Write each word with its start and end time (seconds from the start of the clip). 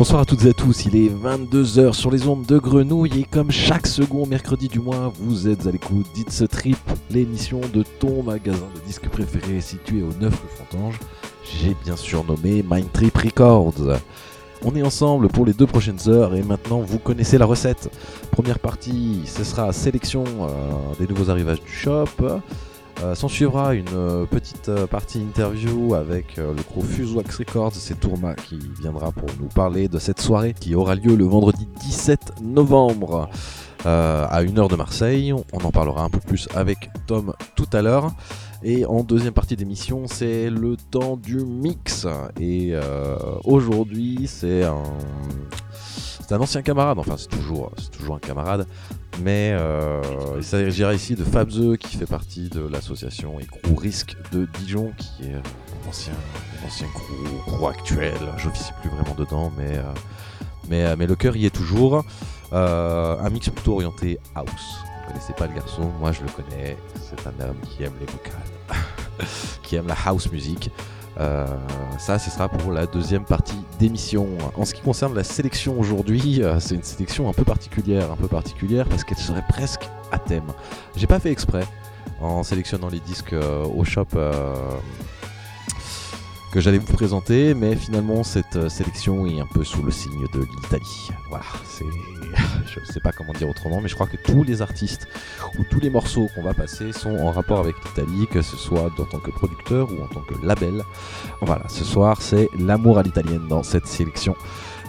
Bonsoir 0.00 0.22
à 0.22 0.24
toutes 0.24 0.46
et 0.46 0.48
à 0.48 0.52
tous, 0.54 0.86
il 0.86 0.96
est 0.96 1.10
22h 1.10 1.92
sur 1.92 2.10
les 2.10 2.26
ondes 2.26 2.46
de 2.46 2.56
Grenouille 2.56 3.20
et 3.20 3.24
comme 3.24 3.50
chaque 3.50 3.86
second 3.86 4.24
mercredi 4.24 4.66
du 4.66 4.80
mois, 4.80 5.12
vous 5.20 5.46
êtes 5.46 5.66
à 5.66 5.70
l'écoute 5.70 6.06
d'It's 6.14 6.42
Trip, 6.48 6.78
l'émission 7.10 7.60
de 7.74 7.84
ton 7.98 8.22
magasin 8.22 8.66
de 8.74 8.80
disques 8.86 9.10
préféré 9.10 9.60
situé 9.60 10.02
au 10.02 10.08
9 10.18 10.32
rue 10.32 10.48
Fontange. 10.56 10.98
J'ai 11.44 11.76
bien 11.84 11.96
sûr 11.96 12.24
nommé 12.24 12.64
Mind 12.66 12.90
Trip 12.94 13.14
Records. 13.14 13.98
On 14.64 14.74
est 14.74 14.82
ensemble 14.82 15.28
pour 15.28 15.44
les 15.44 15.52
deux 15.52 15.66
prochaines 15.66 16.08
heures 16.08 16.34
et 16.34 16.42
maintenant 16.42 16.80
vous 16.80 16.98
connaissez 16.98 17.36
la 17.36 17.44
recette. 17.44 17.90
Première 18.30 18.58
partie, 18.58 19.20
ce 19.26 19.44
sera 19.44 19.70
sélection 19.74 20.24
euh, 20.24 20.48
des 20.98 21.06
nouveaux 21.06 21.28
arrivages 21.28 21.60
du 21.60 21.72
shop. 21.72 22.06
Euh, 23.02 23.14
S'en 23.14 23.28
suivra 23.28 23.74
une 23.74 23.86
euh, 23.94 24.26
petite 24.26 24.68
euh, 24.68 24.86
partie 24.86 25.20
interview 25.20 25.94
avec 25.94 26.36
le 26.36 26.62
groupe 26.70 26.84
Fusewax 26.84 27.36
Records. 27.36 27.74
C'est 27.74 27.98
Tourma 27.98 28.34
qui 28.34 28.58
viendra 28.80 29.10
pour 29.12 29.28
nous 29.40 29.48
parler 29.48 29.88
de 29.88 29.98
cette 29.98 30.20
soirée 30.20 30.54
qui 30.58 30.74
aura 30.74 30.94
lieu 30.94 31.16
le 31.16 31.24
vendredi 31.24 31.66
17 31.80 32.42
novembre 32.42 33.28
à 33.86 34.42
1h 34.42 34.68
de 34.68 34.76
Marseille. 34.76 35.32
On 35.32 35.58
en 35.64 35.70
parlera 35.70 36.02
un 36.04 36.10
peu 36.10 36.20
plus 36.20 36.48
avec 36.54 36.90
Tom 37.06 37.32
tout 37.56 37.68
à 37.72 37.80
l'heure. 37.80 38.12
Et 38.62 38.84
en 38.84 39.02
deuxième 39.02 39.32
partie 39.32 39.56
d'émission, 39.56 40.06
c'est 40.06 40.50
le 40.50 40.76
temps 40.76 41.16
du 41.16 41.36
mix. 41.36 42.06
Et 42.38 42.74
aujourd'hui, 43.44 44.26
c'est 44.26 44.64
un, 44.64 44.82
c'est 46.30 46.36
un 46.36 46.40
ancien 46.40 46.62
camarade. 46.62 46.96
Enfin, 47.00 47.16
c'est 47.16 47.26
toujours, 47.26 47.72
toujours 47.90 48.14
un 48.14 48.20
camarade. 48.20 48.64
Mais 49.20 49.50
euh, 49.52 50.00
il 50.36 50.44
s'agira 50.44 50.94
ici 50.94 51.16
de 51.16 51.24
Fabze 51.24 51.76
qui 51.80 51.96
fait 51.96 52.06
partie 52.06 52.48
de 52.48 52.60
l'association 52.60 53.36
crew 53.50 53.76
Risque 53.76 54.14
de 54.30 54.46
Dijon, 54.60 54.92
qui 54.96 55.24
est 55.24 55.34
un 55.34 55.88
ancien, 55.88 56.12
un 56.62 56.66
ancien 56.68 56.86
crew, 56.94 57.66
actuel. 57.66 58.14
Je 58.36 58.46
n'officie 58.46 58.72
plus 58.80 58.90
vraiment 58.90 59.16
dedans, 59.18 59.50
mais, 59.58 59.76
euh, 59.76 59.82
mais, 60.68 60.84
euh, 60.84 60.94
mais 60.96 61.08
le 61.08 61.16
cœur 61.16 61.34
y 61.34 61.46
est 61.46 61.54
toujours. 61.54 62.04
Euh, 62.52 63.18
un 63.18 63.30
mix 63.30 63.50
plutôt 63.50 63.74
orienté 63.74 64.20
house. 64.36 64.46
Vous 64.46 65.00
ne 65.00 65.08
connaissez 65.08 65.32
pas 65.32 65.48
le 65.48 65.54
garçon, 65.54 65.90
moi 65.98 66.12
je 66.12 66.22
le 66.22 66.28
connais. 66.28 66.76
C'est 66.94 67.26
un 67.26 67.44
homme 67.44 67.58
qui 67.68 67.82
aime 67.82 67.94
les 67.98 68.06
vocales, 68.06 68.78
qui 69.64 69.74
aime 69.74 69.88
la 69.88 69.96
house 70.06 70.30
music. 70.30 70.70
Euh, 71.20 71.46
ça, 71.98 72.18
ce 72.18 72.30
sera 72.30 72.48
pour 72.48 72.72
la 72.72 72.86
deuxième 72.86 73.24
partie 73.24 73.58
d'émission. 73.78 74.26
En 74.56 74.64
ce 74.64 74.72
qui 74.72 74.80
concerne 74.80 75.14
la 75.14 75.24
sélection 75.24 75.78
aujourd'hui, 75.78 76.42
euh, 76.42 76.58
c'est 76.60 76.74
une 76.74 76.82
sélection 76.82 77.28
un 77.28 77.34
peu 77.34 77.44
particulière, 77.44 78.10
un 78.10 78.16
peu 78.16 78.28
particulière 78.28 78.88
parce 78.88 79.04
qu'elle 79.04 79.18
serait 79.18 79.44
presque 79.46 79.82
à 80.12 80.18
thème. 80.18 80.46
J'ai 80.96 81.06
pas 81.06 81.20
fait 81.20 81.30
exprès 81.30 81.64
en 82.20 82.42
sélectionnant 82.42 82.88
les 82.88 83.00
disques 83.00 83.34
euh, 83.34 83.64
au 83.64 83.84
shop 83.84 84.08
que 86.50 86.60
j'allais 86.60 86.78
vous 86.78 86.92
présenter, 86.92 87.54
mais 87.54 87.76
finalement 87.76 88.24
cette 88.24 88.56
euh, 88.56 88.68
sélection 88.68 89.24
est 89.26 89.40
un 89.40 89.46
peu 89.46 89.62
sous 89.62 89.82
le 89.82 89.92
signe 89.92 90.26
de 90.32 90.40
l'Italie. 90.40 91.10
Voilà, 91.28 91.44
c'est, 91.64 91.86
je 92.66 92.92
sais 92.92 93.00
pas 93.00 93.12
comment 93.12 93.32
dire 93.32 93.48
autrement, 93.48 93.80
mais 93.80 93.88
je 93.88 93.94
crois 93.94 94.08
que 94.08 94.16
tous 94.16 94.42
les 94.42 94.60
artistes 94.60 95.06
ou 95.58 95.64
tous 95.64 95.78
les 95.78 95.90
morceaux 95.90 96.28
qu'on 96.34 96.42
va 96.42 96.54
passer 96.54 96.92
sont 96.92 97.16
en 97.18 97.30
rapport 97.30 97.60
avec 97.60 97.76
l'Italie, 97.84 98.26
que 98.28 98.42
ce 98.42 98.56
soit 98.56 98.86
en 98.98 99.04
tant 99.04 99.18
que 99.18 99.30
producteur 99.30 99.92
ou 99.92 100.02
en 100.02 100.08
tant 100.08 100.20
que 100.20 100.34
label. 100.44 100.82
Voilà, 101.40 101.68
ce 101.68 101.84
soir 101.84 102.20
c'est 102.20 102.48
l'amour 102.58 102.98
à 102.98 103.02
l'italienne 103.02 103.46
dans 103.48 103.62
cette 103.62 103.86
sélection. 103.86 104.34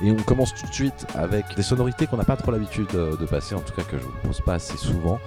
Et 0.03 0.11
on 0.11 0.15
commence 0.15 0.55
tout 0.55 0.65
de 0.65 0.73
suite 0.73 1.05
avec 1.13 1.45
des 1.55 1.61
sonorités 1.61 2.07
qu'on 2.07 2.17
n'a 2.17 2.23
pas 2.23 2.37
trop 2.37 2.51
l'habitude 2.51 2.87
euh, 2.95 3.15
de 3.15 3.25
passer, 3.25 3.53
en 3.53 3.59
tout 3.59 3.73
cas 3.73 3.83
que 3.83 3.99
je 3.99 4.03
ne 4.03 4.27
pose 4.27 4.41
pas 4.41 4.55
assez 4.55 4.77
souvent. 4.77 5.19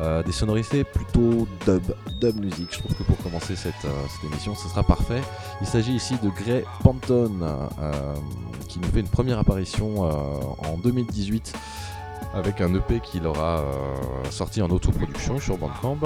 Euh, 0.00 0.22
des 0.22 0.32
sonorités 0.32 0.84
plutôt 0.84 1.46
dub, 1.66 1.82
dub 2.18 2.40
music. 2.40 2.68
Je 2.70 2.78
trouve 2.78 2.94
que 2.96 3.02
pour 3.02 3.18
commencer 3.18 3.54
cette, 3.56 3.74
euh, 3.84 3.90
cette 4.08 4.30
émission, 4.30 4.54
ce 4.54 4.68
sera 4.68 4.82
parfait. 4.82 5.20
Il 5.60 5.66
s'agit 5.66 5.92
ici 5.92 6.14
de 6.22 6.30
Gray 6.30 6.64
Pantone, 6.82 7.42
euh, 7.42 8.14
qui 8.68 8.78
nous 8.78 8.88
fait 8.88 9.00
une 9.00 9.08
première 9.08 9.38
apparition 9.38 10.06
euh, 10.06 10.70
en 10.70 10.78
2018 10.78 11.52
avec 12.34 12.62
un 12.62 12.74
EP 12.74 13.00
qu'il 13.00 13.26
aura 13.26 13.62
sorti 14.30 14.62
en 14.62 14.70
autoproduction 14.70 15.38
sur 15.38 15.58
Bandcamp. 15.58 15.98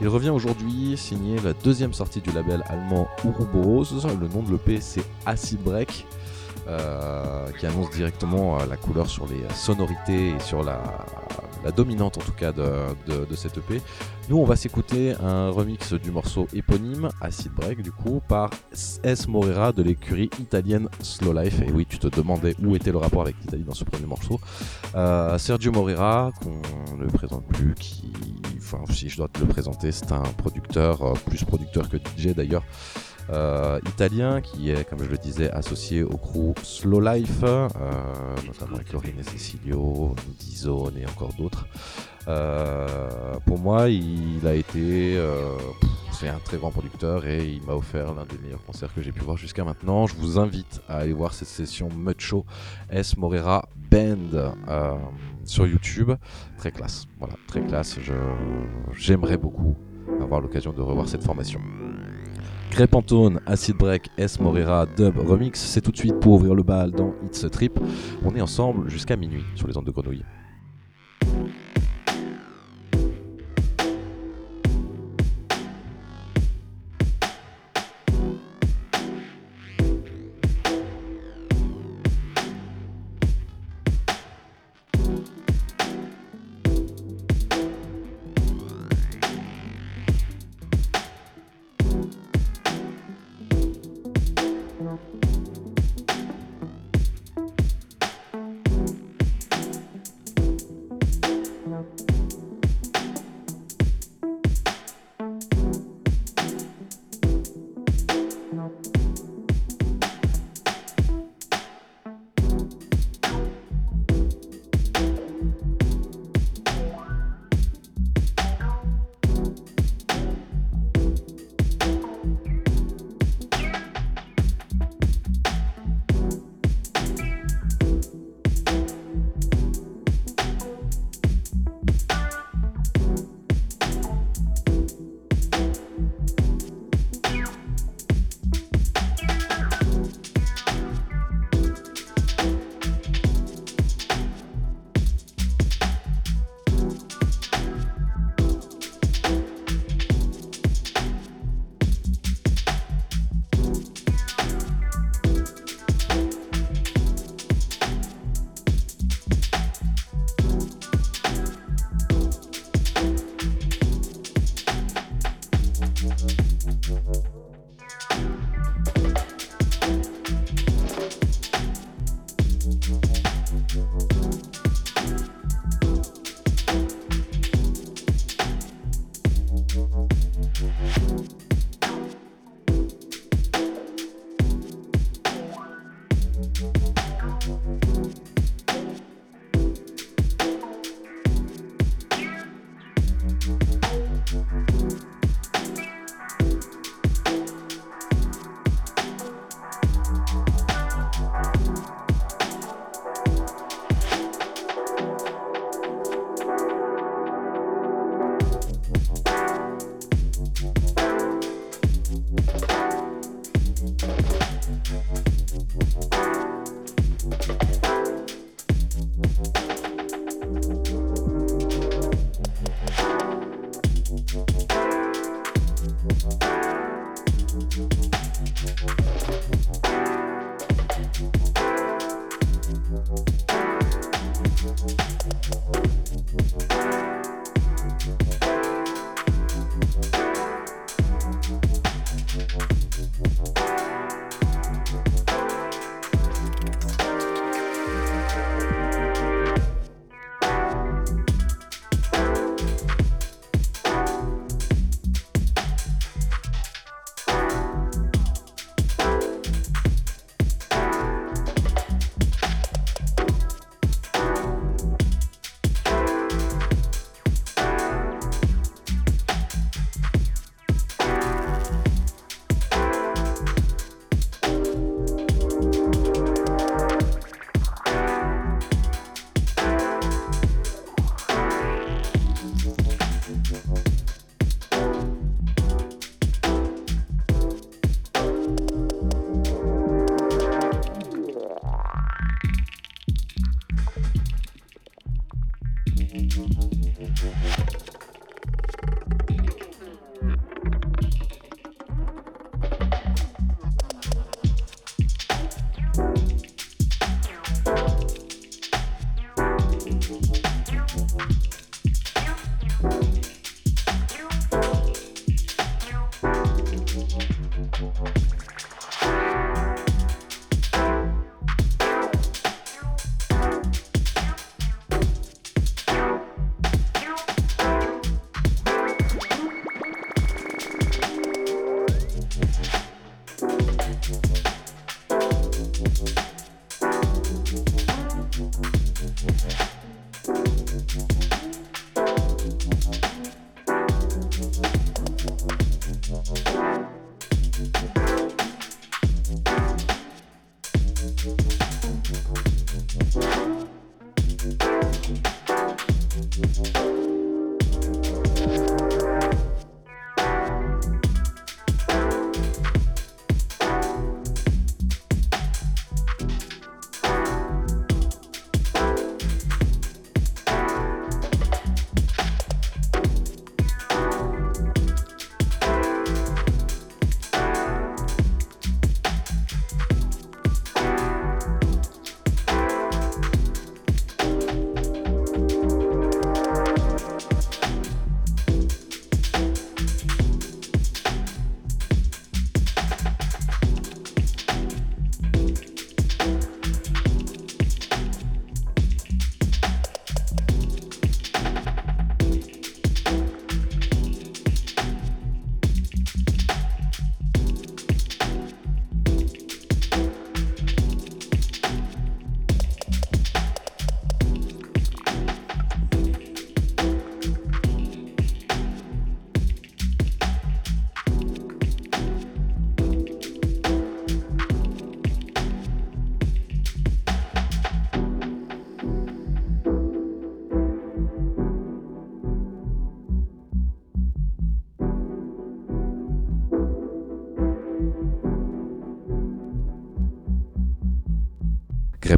Il 0.00 0.08
revient 0.08 0.30
aujourd'hui 0.30 0.96
signer 0.96 1.38
la 1.40 1.52
deuxième 1.52 1.92
sortie 1.92 2.20
du 2.20 2.30
label 2.30 2.64
allemand 2.68 3.06
Ouroboros. 3.24 3.84
Le 4.18 4.28
nom 4.28 4.42
de 4.42 4.52
l'EP 4.52 4.80
c'est 4.80 5.04
Acid 5.26 5.60
Break. 5.62 6.06
Euh, 6.66 7.50
qui 7.58 7.66
annonce 7.66 7.90
directement 7.90 8.60
euh, 8.60 8.66
la 8.66 8.76
couleur 8.76 9.08
sur 9.08 9.26
les 9.26 9.42
sonorités 9.54 10.30
et 10.30 10.40
sur 10.40 10.62
la, 10.62 10.80
la 11.64 11.70
dominante 11.70 12.18
en 12.18 12.20
tout 12.20 12.32
cas 12.32 12.52
de, 12.52 12.64
de, 13.06 13.24
de 13.24 13.34
cette 13.34 13.58
EP. 13.58 13.80
Nous 14.28 14.38
on 14.38 14.44
va 14.44 14.56
s'écouter 14.56 15.14
un 15.22 15.50
remix 15.50 15.92
du 15.92 16.10
morceau 16.10 16.46
éponyme 16.54 17.10
Acid 17.20 17.52
Break 17.52 17.82
du 17.82 17.92
coup 17.92 18.22
par 18.26 18.50
S. 19.02 19.28
Morera 19.28 19.72
de 19.72 19.82
l'écurie 19.82 20.30
italienne 20.40 20.88
Slow 21.00 21.32
Life. 21.32 21.60
Et 21.60 21.70
oui 21.70 21.86
tu 21.88 21.98
te 21.98 22.06
demandais 22.08 22.54
où 22.62 22.74
était 22.74 22.92
le 22.92 22.98
rapport 22.98 23.22
avec 23.22 23.36
l'Italie 23.40 23.64
dans 23.64 23.74
ce 23.74 23.84
premier 23.84 24.06
morceau. 24.06 24.40
Euh, 24.94 25.38
Sergio 25.38 25.72
Morera, 25.72 26.32
qu'on 26.42 26.96
ne 26.96 27.06
présente 27.06 27.46
plus, 27.48 27.74
qui, 27.74 28.12
enfin, 28.58 28.82
si 28.90 29.08
je 29.08 29.16
dois 29.16 29.28
te 29.28 29.40
le 29.40 29.46
présenter, 29.46 29.92
c'est 29.92 30.12
un 30.12 30.22
producteur, 30.22 31.02
euh, 31.02 31.14
plus 31.26 31.44
producteur 31.44 31.88
que 31.88 31.96
DJ 31.96 32.28
d'ailleurs, 32.34 32.64
euh, 33.30 33.80
italien, 33.86 34.40
qui 34.40 34.70
est, 34.70 34.88
comme 34.88 35.02
je 35.02 35.08
le 35.10 35.18
disais, 35.18 35.50
associé 35.50 36.02
au 36.02 36.16
crew 36.16 36.54
Slow 36.62 37.00
Life, 37.00 37.42
euh, 37.42 37.68
notamment 38.46 38.76
avec 38.76 38.92
Lorine 38.92 39.22
Cecilio, 39.22 40.14
D-Zone 40.40 40.98
et 40.98 41.06
encore 41.06 41.32
d'autres. 41.34 41.66
Euh, 42.28 43.34
pour 43.46 43.58
moi, 43.58 43.88
il 43.88 44.46
a 44.46 44.54
été. 44.54 45.16
euh, 45.16 45.56
c'est 46.12 46.28
un 46.28 46.38
très 46.38 46.58
grand 46.58 46.70
producteur 46.70 47.26
et 47.26 47.44
il 47.44 47.62
m'a 47.62 47.74
offert 47.74 48.14
l'un 48.14 48.24
des 48.24 48.38
meilleurs 48.38 48.62
concerts 48.64 48.94
que 48.94 49.02
j'ai 49.02 49.10
pu 49.10 49.20
voir 49.20 49.36
jusqu'à 49.36 49.64
maintenant. 49.64 50.06
Je 50.06 50.14
vous 50.14 50.38
invite 50.38 50.80
à 50.88 50.98
aller 50.98 51.12
voir 51.12 51.34
cette 51.34 51.48
session 51.48 51.88
Mud 51.88 52.20
Show 52.20 52.46
S 52.88 53.16
Morera 53.16 53.68
Band 53.90 54.16
euh, 54.68 54.94
sur 55.44 55.66
YouTube. 55.66 56.12
Très 56.56 56.70
classe, 56.70 57.06
voilà, 57.18 57.34
très 57.48 57.62
classe. 57.62 57.98
J'aimerais 58.92 59.36
beaucoup 59.36 59.76
avoir 60.22 60.40
l'occasion 60.40 60.72
de 60.72 60.80
revoir 60.80 61.08
cette 61.08 61.24
formation. 61.24 61.60
Grey 62.74 62.88
Pantone, 62.88 63.38
Acid 63.46 63.76
Break, 63.76 64.08
S 64.18 64.40
Morera, 64.40 64.84
Dub 64.84 65.16
Remix, 65.16 65.60
c'est 65.60 65.80
tout 65.80 65.92
de 65.92 65.96
suite 65.96 66.18
pour 66.18 66.32
ouvrir 66.32 66.56
le 66.56 66.64
bal 66.64 66.90
dans 66.90 67.14
It's 67.24 67.44
a 67.44 67.48
Trip. 67.48 67.78
On 68.24 68.34
est 68.34 68.40
ensemble 68.40 68.90
jusqu'à 68.90 69.14
minuit 69.14 69.44
sur 69.54 69.68
les 69.68 69.76
ondes 69.76 69.86
de 69.86 69.92
grenouille. 69.92 70.24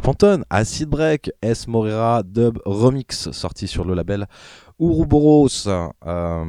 Phantom, 0.01 0.43
Acid 0.49 0.89
Break, 0.89 1.31
S. 1.41 1.67
Morera 1.67 2.21
Dub 2.23 2.59
Remix, 2.65 3.31
sorti 3.31 3.67
sur 3.67 3.83
le 3.83 3.93
label 3.93 4.27
Ouroboros, 4.79 5.67
euh, 5.67 6.45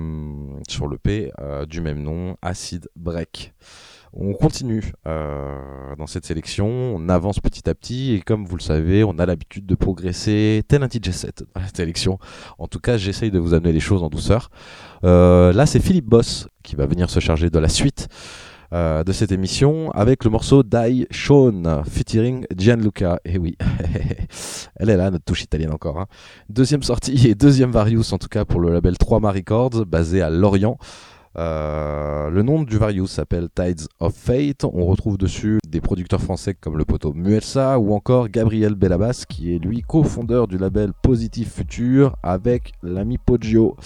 sur 0.68 0.86
le 0.86 0.98
P 0.98 1.30
euh, 1.40 1.64
du 1.64 1.80
même 1.80 2.02
nom, 2.02 2.36
Acid 2.42 2.88
Break. 2.96 3.54
On 4.12 4.34
continue 4.34 4.92
euh, 5.06 5.94
dans 5.96 6.06
cette 6.06 6.26
sélection, 6.26 6.66
on 6.66 7.08
avance 7.08 7.40
petit 7.40 7.68
à 7.68 7.74
petit 7.74 8.14
et 8.14 8.20
comme 8.20 8.44
vous 8.44 8.56
le 8.56 8.62
savez, 8.62 9.04
on 9.04 9.18
a 9.18 9.26
l'habitude 9.26 9.66
de 9.66 9.74
progresser 9.74 10.62
tel 10.68 10.82
un 10.82 10.88
DJ 10.88 11.10
set 11.10 11.44
dans 11.54 11.60
la 11.60 11.68
sélection. 11.68 12.18
En 12.58 12.66
tout 12.66 12.80
cas, 12.80 12.96
j'essaye 12.96 13.30
de 13.30 13.38
vous 13.38 13.54
amener 13.54 13.72
les 13.72 13.80
choses 13.80 14.02
en 14.02 14.08
douceur. 14.08 14.50
là, 15.02 15.66
c'est 15.66 15.80
Philippe 15.80 16.06
Boss 16.06 16.48
qui 16.62 16.76
va 16.76 16.86
venir 16.86 17.08
se 17.08 17.20
charger 17.20 17.50
de 17.50 17.58
la 17.58 17.68
suite. 17.68 18.08
Euh, 18.74 19.02
de 19.02 19.12
cette 19.12 19.32
émission 19.32 19.90
avec 19.92 20.24
le 20.24 20.30
morceau 20.30 20.62
Die 20.62 21.06
Sean 21.10 21.82
featuring 21.88 22.44
Gianluca. 22.54 23.18
Et 23.24 23.32
eh 23.34 23.38
oui, 23.38 23.56
elle 24.76 24.90
est 24.90 24.96
là, 24.96 25.10
notre 25.10 25.24
touche 25.24 25.42
italienne 25.42 25.72
encore. 25.72 25.98
Hein. 25.98 26.06
Deuxième 26.50 26.82
sortie 26.82 27.28
et 27.28 27.34
deuxième 27.34 27.70
Various 27.70 28.12
en 28.12 28.18
tout 28.18 28.28
cas 28.28 28.44
pour 28.44 28.60
le 28.60 28.70
label 28.70 28.98
3 28.98 29.20
Records 29.20 29.86
basé 29.86 30.20
à 30.20 30.28
Lorient. 30.28 30.76
Euh, 31.38 32.28
le 32.28 32.42
nom 32.42 32.62
du 32.62 32.76
Various 32.76 33.06
s'appelle 33.06 33.48
Tides 33.54 33.86
of 34.00 34.14
Fate. 34.14 34.64
On 34.64 34.84
retrouve 34.84 35.16
dessus 35.16 35.60
des 35.66 35.80
producteurs 35.80 36.20
français 36.20 36.52
comme 36.52 36.76
le 36.76 36.84
poteau 36.84 37.14
Muelsa 37.14 37.78
ou 37.78 37.94
encore 37.94 38.28
Gabriel 38.28 38.74
Bellabas 38.74 39.24
qui 39.26 39.54
est 39.54 39.58
lui 39.58 39.80
cofondeur 39.80 40.46
du 40.46 40.58
label 40.58 40.92
Positive 41.02 41.48
Future 41.48 42.16
avec 42.22 42.72
l'ami 42.82 43.16
Poggio. 43.16 43.76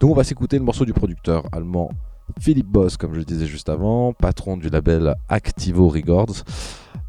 Donc 0.00 0.10
on 0.10 0.14
va 0.14 0.24
s'écouter 0.24 0.58
le 0.58 0.64
morceau 0.64 0.84
du 0.84 0.92
producteur 0.92 1.44
allemand 1.52 1.92
Philippe 2.40 2.68
Boss, 2.68 2.96
comme 2.96 3.14
je 3.14 3.18
le 3.18 3.24
disais 3.24 3.46
juste 3.46 3.68
avant, 3.68 4.12
patron 4.12 4.56
du 4.56 4.68
label 4.68 5.14
Activo 5.28 5.88
Records, 5.88 6.44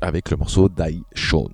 avec 0.02 0.30
le 0.32 0.38
morceau 0.38 0.70
Die 0.70 1.04
Sean. 1.16 1.50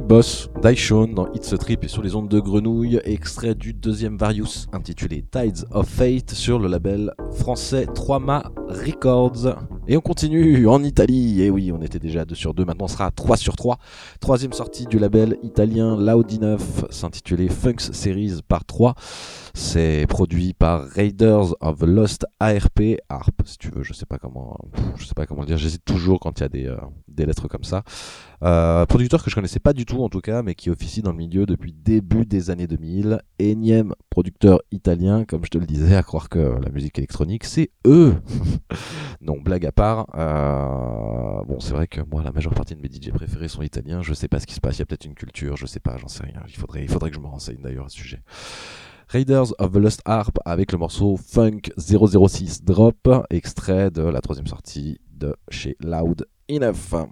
Boss, 0.00 0.48
Daishon 0.62 1.08
dans 1.08 1.32
It's 1.32 1.52
a 1.52 1.58
Trip 1.58 1.84
et 1.84 1.88
sur 1.88 2.02
les 2.02 2.14
ondes 2.14 2.28
de 2.28 2.40
grenouille, 2.40 3.00
extrait 3.04 3.54
du 3.54 3.72
deuxième 3.72 4.16
Various 4.16 4.66
intitulé 4.72 5.24
Tides 5.30 5.64
of 5.70 5.88
Fate 5.88 6.32
sur 6.32 6.58
le 6.58 6.68
label 6.68 7.12
français 7.32 7.86
3Ma 7.86 8.42
Records. 8.68 9.56
Et 9.86 9.96
on 9.96 10.00
continue 10.00 10.68
en 10.68 10.82
Italie, 10.82 11.42
et 11.42 11.50
oui, 11.50 11.72
on 11.72 11.80
était 11.80 11.98
déjà 11.98 12.20
à 12.20 12.24
2 12.24 12.34
sur 12.34 12.54
2, 12.54 12.64
maintenant 12.64 12.84
on 12.84 12.88
sera 12.88 13.06
à 13.06 13.10
3 13.10 13.36
sur 13.36 13.56
3. 13.56 13.78
Troisième 14.20 14.52
sortie 14.52 14.86
du 14.86 14.98
label 14.98 15.36
italien 15.42 15.96
Loud 15.96 16.30
Enough, 16.32 16.90
s'intitulait 16.90 17.48
Funks 17.48 17.80
Series 17.80 18.40
par 18.46 18.64
3. 18.64 18.94
C'est 19.60 20.06
produit 20.08 20.54
par 20.54 20.84
Raiders 20.84 21.52
of 21.60 21.82
Lost 21.82 22.24
ARP, 22.38 23.00
ARP 23.08 23.42
si 23.44 23.58
tu 23.58 23.70
veux, 23.70 23.82
je 23.82 23.92
sais 23.92 24.06
pas 24.06 24.16
comment, 24.16 24.56
je 24.96 25.04
sais 25.04 25.14
pas 25.14 25.26
comment 25.26 25.40
le 25.40 25.48
dire, 25.48 25.58
j'hésite 25.58 25.84
toujours 25.84 26.20
quand 26.20 26.38
il 26.38 26.42
y 26.42 26.46
a 26.46 26.48
des, 26.48 26.66
euh, 26.66 26.76
des 27.08 27.26
lettres 27.26 27.48
comme 27.48 27.64
ça. 27.64 27.82
Euh, 28.44 28.86
producteur 28.86 29.22
que 29.22 29.30
je 29.30 29.34
connaissais 29.34 29.58
pas 29.58 29.72
du 29.72 29.84
tout 29.84 30.04
en 30.04 30.08
tout 30.08 30.20
cas, 30.20 30.42
mais 30.42 30.54
qui 30.54 30.70
officie 30.70 31.02
dans 31.02 31.10
le 31.10 31.16
milieu 31.16 31.44
depuis 31.44 31.72
début 31.72 32.24
des 32.24 32.50
années 32.50 32.68
2000. 32.68 33.20
Énième 33.40 33.94
producteur 34.10 34.60
italien, 34.70 35.24
comme 35.24 35.44
je 35.44 35.50
te 35.50 35.58
le 35.58 35.66
disais, 35.66 35.96
à 35.96 36.04
croire 36.04 36.28
que 36.28 36.38
la 36.38 36.70
musique 36.70 36.96
électronique, 36.96 37.44
c'est 37.44 37.72
eux. 37.84 38.14
non, 39.20 39.40
blague 39.40 39.66
à 39.66 39.72
part. 39.72 40.06
Euh, 40.14 41.44
bon, 41.46 41.58
c'est 41.58 41.74
vrai 41.74 41.88
que 41.88 42.00
moi, 42.00 42.22
la 42.22 42.30
majeure 42.30 42.54
partie 42.54 42.76
de 42.76 42.80
mes 42.80 42.88
DJ 42.88 43.10
préférés 43.10 43.48
sont 43.48 43.62
italiens. 43.62 44.02
Je 44.02 44.14
sais 44.14 44.28
pas 44.28 44.38
ce 44.38 44.46
qui 44.46 44.54
se 44.54 44.60
passe. 44.60 44.76
Il 44.76 44.80
y 44.80 44.82
a 44.82 44.86
peut-être 44.86 45.04
une 45.04 45.14
culture, 45.14 45.56
je 45.56 45.66
sais 45.66 45.80
pas, 45.80 45.96
j'en 45.96 46.08
sais 46.08 46.22
rien. 46.22 46.42
Il 46.46 46.54
faudrait, 46.54 46.84
il 46.84 46.88
faudrait 46.88 47.10
que 47.10 47.16
je 47.16 47.20
me 47.20 47.26
renseigne 47.26 47.60
d'ailleurs 47.60 47.86
à 47.86 47.88
ce 47.88 47.96
sujet. 47.96 48.22
Raiders 49.10 49.54
of 49.58 49.72
the 49.72 49.76
Lost 49.76 50.02
Harp 50.04 50.38
avec 50.44 50.70
le 50.72 50.76
morceau 50.76 51.16
Funk 51.16 51.62
006 51.78 52.62
Drop, 52.62 53.08
extrait 53.30 53.90
de 53.90 54.02
la 54.02 54.20
troisième 54.20 54.46
sortie 54.46 54.98
de 55.10 55.34
chez 55.48 55.78
Loud 55.80 56.26
Enough. 56.50 57.08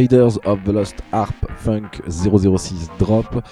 Raiders 0.00 0.38
of 0.46 0.64
the 0.64 0.72
Lost 0.72 1.02
Harp 1.12 1.34
Funk 1.56 2.00
006 2.08 2.88
Drop, 2.98 3.44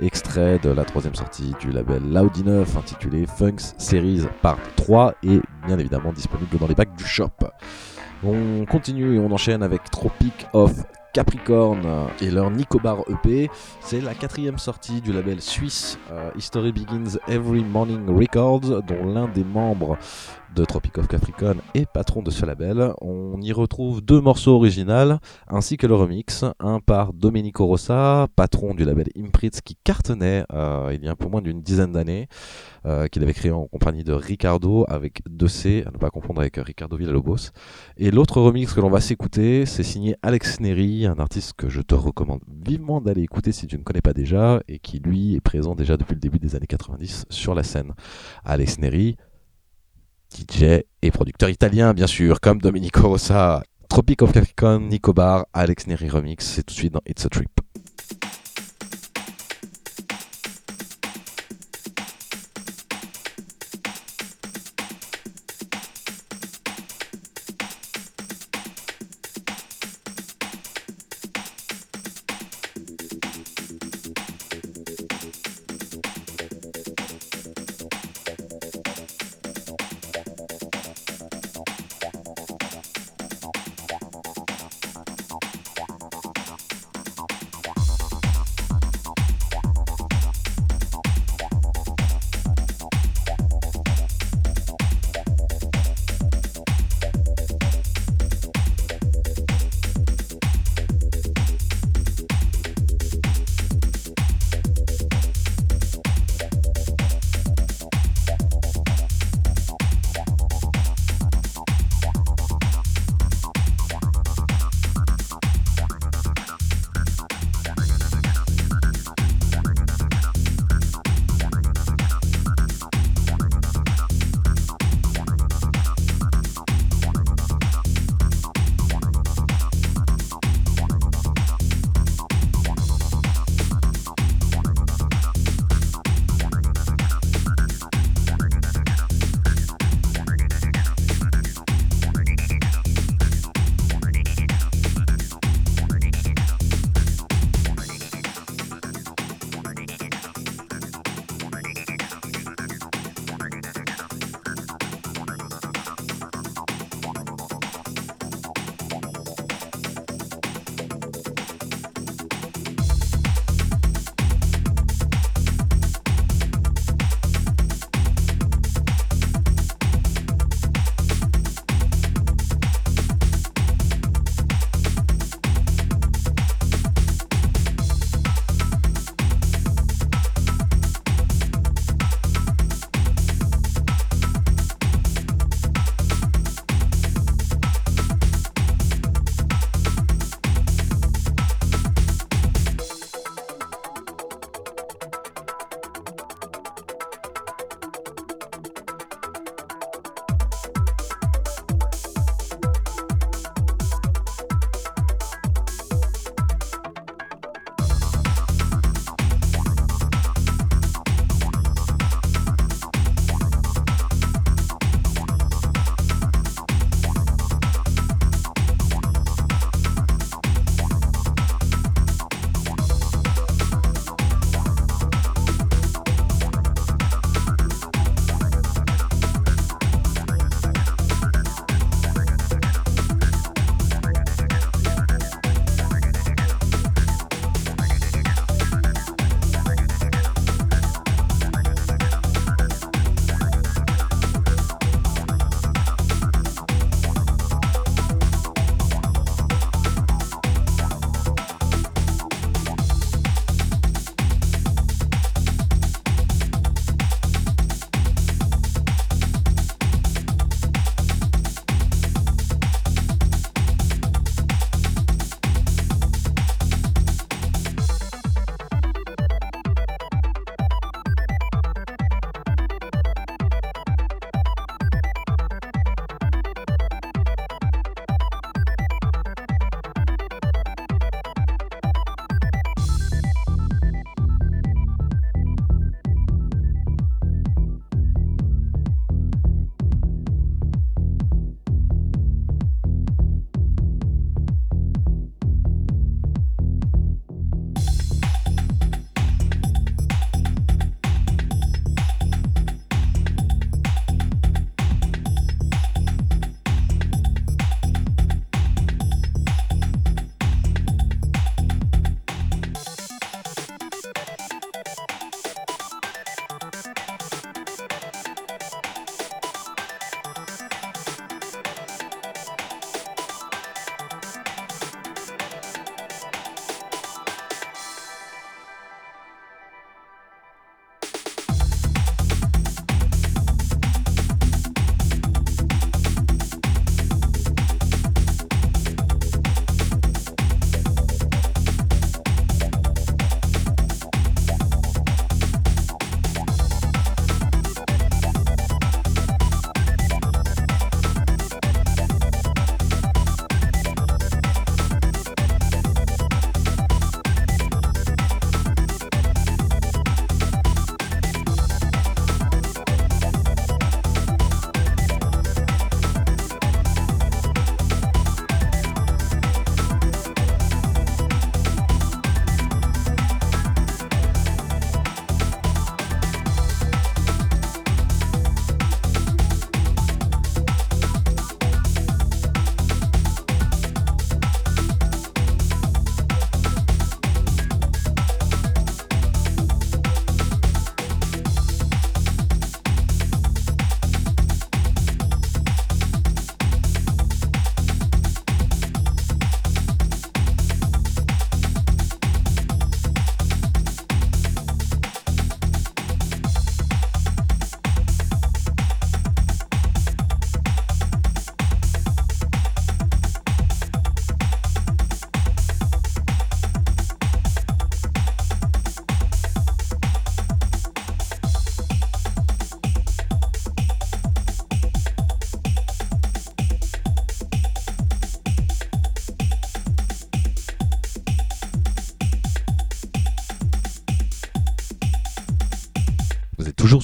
extrait 0.00 0.58
de 0.58 0.70
la 0.70 0.84
troisième 0.84 1.14
sortie 1.14 1.54
du 1.60 1.70
label 1.70 2.02
Loud 2.12 2.36
Enough 2.38 2.76
intitulé 2.76 3.26
Funks 3.26 3.74
Series 3.78 4.22
Part 4.42 4.58
3 4.74 5.14
et 5.22 5.40
bien 5.64 5.78
évidemment 5.78 6.12
disponible 6.12 6.58
dans 6.58 6.66
les 6.66 6.74
packs 6.74 6.96
du 6.96 7.04
shop. 7.04 7.30
On 8.24 8.64
continue 8.64 9.14
et 9.14 9.18
on 9.20 9.30
enchaîne 9.30 9.62
avec 9.62 9.88
Tropic 9.88 10.48
of 10.52 10.72
Capricorn 11.12 12.08
et 12.20 12.32
leur 12.32 12.50
Nicobar 12.50 13.04
EP. 13.08 13.48
C'est 13.80 14.00
la 14.00 14.14
quatrième 14.14 14.58
sortie 14.58 15.00
du 15.00 15.12
label 15.12 15.40
suisse 15.40 15.96
euh, 16.10 16.32
History 16.36 16.72
Begins 16.72 17.18
Every 17.28 17.62
Morning 17.62 18.08
Records, 18.08 18.82
dont 18.82 19.06
l'un 19.06 19.28
des 19.28 19.44
membres 19.44 19.96
de 20.54 20.64
Tropic 20.64 20.98
of 20.98 21.08
Capricorn 21.08 21.58
est 21.74 21.86
patron 21.86 22.22
de 22.22 22.30
ce 22.30 22.46
label. 22.46 22.92
On 23.00 23.40
y 23.40 23.52
retrouve 23.52 24.00
deux 24.00 24.20
morceaux 24.20 24.52
originaux 24.52 25.18
ainsi 25.48 25.76
que 25.76 25.86
le 25.86 25.94
remix, 25.94 26.44
un 26.60 26.80
par 26.80 27.12
Domenico 27.12 27.66
Rossa, 27.66 28.28
patron 28.36 28.74
du 28.74 28.84
label 28.84 29.08
Imprints 29.18 29.60
qui 29.64 29.76
cartonnait 29.82 30.44
euh, 30.52 30.92
il 30.94 31.04
y 31.04 31.08
a 31.08 31.10
un 31.10 31.16
peu 31.16 31.28
moins 31.28 31.42
d'une 31.42 31.62
dizaine 31.62 31.92
d'années, 31.92 32.28
euh, 32.86 33.06
qu'il 33.08 33.22
avait 33.22 33.34
créé 33.34 33.50
en 33.50 33.66
compagnie 33.66 34.04
de 34.04 34.12
Ricardo 34.12 34.84
avec 34.88 35.22
2C, 35.28 35.86
à 35.86 35.90
ne 35.90 35.98
pas 35.98 36.10
confondre 36.10 36.40
avec 36.40 36.56
Ricardo 36.56 36.96
Villalobos. 36.96 37.50
Et 37.96 38.10
l'autre 38.10 38.40
remix 38.40 38.72
que 38.72 38.80
l'on 38.80 38.90
va 38.90 39.00
s'écouter, 39.00 39.66
c'est 39.66 39.82
signé 39.82 40.16
Alex 40.22 40.60
Neri, 40.60 41.06
un 41.06 41.18
artiste 41.18 41.54
que 41.56 41.68
je 41.68 41.80
te 41.80 41.94
recommande 41.94 42.40
vivement 42.64 43.00
d'aller 43.00 43.22
écouter 43.22 43.52
si 43.52 43.66
tu 43.66 43.78
ne 43.78 43.82
connais 43.82 44.02
pas 44.02 44.12
déjà 44.12 44.60
et 44.68 44.78
qui 44.78 44.98
lui 44.98 45.34
est 45.34 45.40
présent 45.40 45.74
déjà 45.74 45.96
depuis 45.96 46.14
le 46.14 46.20
début 46.20 46.38
des 46.38 46.54
années 46.54 46.66
90 46.66 47.26
sur 47.30 47.54
la 47.54 47.62
scène. 47.62 47.92
Alex 48.44 48.78
Neri, 48.78 49.16
DJ 50.34 50.82
et 51.02 51.10
producteur 51.10 51.48
italien, 51.48 51.94
bien 51.94 52.06
sûr, 52.06 52.40
comme 52.40 52.60
Domenico 52.60 53.08
Rossa, 53.08 53.62
Tropic 53.88 54.22
of 54.22 54.32
Capricorn, 54.32 54.88
Nicobar, 54.88 55.46
Alex 55.52 55.86
Neri 55.86 56.10
Remix, 56.10 56.44
c'est 56.44 56.64
tout 56.64 56.74
de 56.74 56.78
suite 56.78 56.92
dans 56.92 57.02
It's 57.06 57.24
a 57.24 57.28
Trip. 57.28 57.48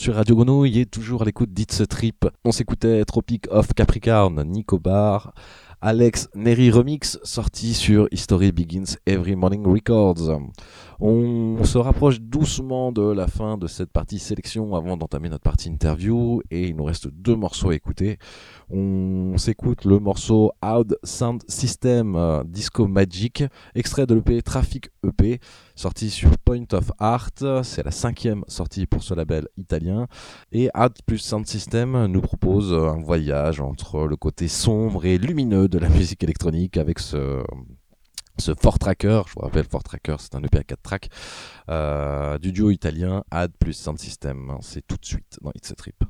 Sur 0.00 0.14
Radio 0.14 0.34
Grenouille 0.34 0.80
et 0.80 0.86
toujours 0.86 1.20
à 1.20 1.24
l'écoute 1.26 1.52
d'It's 1.52 1.82
Trip. 1.86 2.26
On 2.42 2.52
s'écoutait 2.52 3.04
Tropic 3.04 3.46
of 3.50 3.74
Capricorn, 3.74 4.42
Nico 4.44 4.78
Bar, 4.78 5.34
Alex 5.82 6.30
Neri 6.34 6.70
Remix, 6.70 7.18
sorti 7.22 7.74
sur 7.74 8.08
History 8.10 8.50
Begins 8.50 8.96
Every 9.04 9.36
Morning 9.36 9.66
Records. 9.66 10.40
On 11.00 11.64
se 11.64 11.76
rapproche 11.76 12.20
doucement 12.20 12.92
de 12.92 13.02
la 13.02 13.26
fin 13.26 13.58
de 13.58 13.66
cette 13.66 13.90
partie 13.90 14.18
sélection 14.18 14.74
avant 14.74 14.96
d'entamer 14.96 15.28
notre 15.28 15.44
partie 15.44 15.68
interview 15.68 16.42
et 16.50 16.68
il 16.68 16.76
nous 16.76 16.84
reste 16.84 17.08
deux 17.08 17.36
morceaux 17.36 17.70
à 17.70 17.74
écouter. 17.74 18.18
On 18.70 19.36
s'écoute 19.36 19.84
le 19.84 19.98
morceau 19.98 20.52
Out 20.64 20.94
Sound 21.02 21.42
System 21.48 22.14
euh, 22.16 22.42
Disco 22.44 22.86
Magic, 22.86 23.44
extrait 23.74 24.06
de 24.06 24.14
l'EP 24.14 24.42
Traffic 24.42 24.90
EP, 25.06 25.40
sorti 25.80 26.10
sur 26.10 26.36
Point 26.36 26.66
of 26.72 26.92
Art. 26.98 27.30
C'est 27.62 27.82
la 27.82 27.90
cinquième 27.90 28.44
sortie 28.48 28.84
pour 28.86 29.02
ce 29.02 29.14
label 29.14 29.48
italien. 29.56 30.08
Et 30.52 30.68
Out 30.78 30.98
plus 31.06 31.16
Sound 31.16 31.46
System 31.46 32.04
nous 32.04 32.20
propose 32.20 32.74
un 32.74 33.00
voyage 33.00 33.62
entre 33.62 34.06
le 34.06 34.14
côté 34.16 34.46
sombre 34.46 35.06
et 35.06 35.16
lumineux 35.16 35.68
de 35.68 35.78
la 35.78 35.88
musique 35.98 36.22
électronique 36.22 36.76
avec 36.76 36.98
ce 36.98 37.42
ce 38.38 38.54
Fort 38.54 38.78
Tracker, 38.78 39.22
je 39.26 39.34
vous 39.34 39.40
rappelle, 39.40 39.66
Fort 39.66 39.82
Tracker, 39.82 40.16
c'est 40.18 40.34
un 40.34 40.42
EP 40.42 40.56
à 40.56 40.64
4 40.64 40.80
tracks, 40.80 41.08
euh, 41.68 42.38
du 42.38 42.52
duo 42.52 42.70
italien 42.70 43.22
Ad 43.30 43.52
plus 43.58 43.74
Sound 43.74 43.98
System. 43.98 44.56
C'est 44.62 44.86
tout 44.86 44.96
de 44.96 45.04
suite 45.04 45.38
dans 45.42 45.50
It's 45.54 45.70
a 45.70 45.74
Trip. 45.74 46.04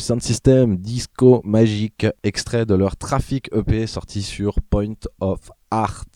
Plus 0.00 0.06
Sound 0.06 0.22
System, 0.22 0.76
Disco 0.78 1.42
Magic, 1.44 2.06
extrait 2.22 2.64
de 2.64 2.72
leur 2.72 2.96
Traffic 2.96 3.50
EP 3.52 3.86
sorti 3.86 4.22
sur 4.22 4.54
Point 4.62 4.94
of 5.20 5.50
Art. 5.70 6.06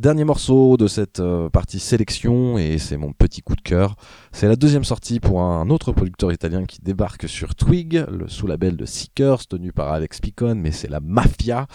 Dernier 0.00 0.24
morceau 0.24 0.78
de 0.78 0.86
cette 0.86 1.20
euh, 1.20 1.50
partie 1.50 1.78
sélection, 1.78 2.56
et 2.56 2.78
c'est 2.78 2.96
mon 2.96 3.12
petit 3.12 3.42
coup 3.42 3.54
de 3.54 3.60
cœur. 3.60 3.96
C'est 4.32 4.48
la 4.48 4.56
deuxième 4.56 4.82
sortie 4.82 5.20
pour 5.20 5.42
un 5.42 5.68
autre 5.68 5.92
producteur 5.92 6.32
italien 6.32 6.64
qui 6.64 6.80
débarque 6.80 7.28
sur 7.28 7.54
Twig, 7.54 8.06
le 8.10 8.26
sous-label 8.26 8.78
de 8.78 8.86
Seekers, 8.86 9.46
tenu 9.46 9.74
par 9.74 9.92
Alex 9.92 10.20
Picon, 10.20 10.54
mais 10.54 10.70
c'est 10.70 10.88
la 10.88 11.00
mafia. 11.00 11.66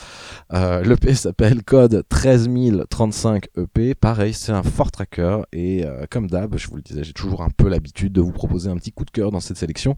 Euh, 0.54 0.82
L'EP 0.84 1.14
s'appelle 1.14 1.62
Code 1.64 2.04
13035 2.10 3.46
EP. 3.58 3.94
Pareil, 3.94 4.34
c'est 4.34 4.54
un 4.54 4.64
fort 4.64 4.90
tracker, 4.90 5.42
et 5.54 5.86
euh, 5.86 6.08
comme 6.10 6.26
d'hab, 6.26 6.58
je 6.58 6.68
vous 6.68 6.78
le 6.78 6.82
disais, 6.82 7.04
j'ai 7.04 7.14
toujours 7.14 7.44
un 7.44 7.52
peu 7.56 7.70
l'habitude 7.70 8.12
de 8.12 8.22
vous 8.22 8.32
proposer 8.32 8.72
un 8.72 8.76
petit 8.78 8.92
coup 8.92 9.06
de 9.06 9.12
cœur 9.12 9.30
dans 9.30 9.40
cette 9.40 9.58
sélection. 9.58 9.96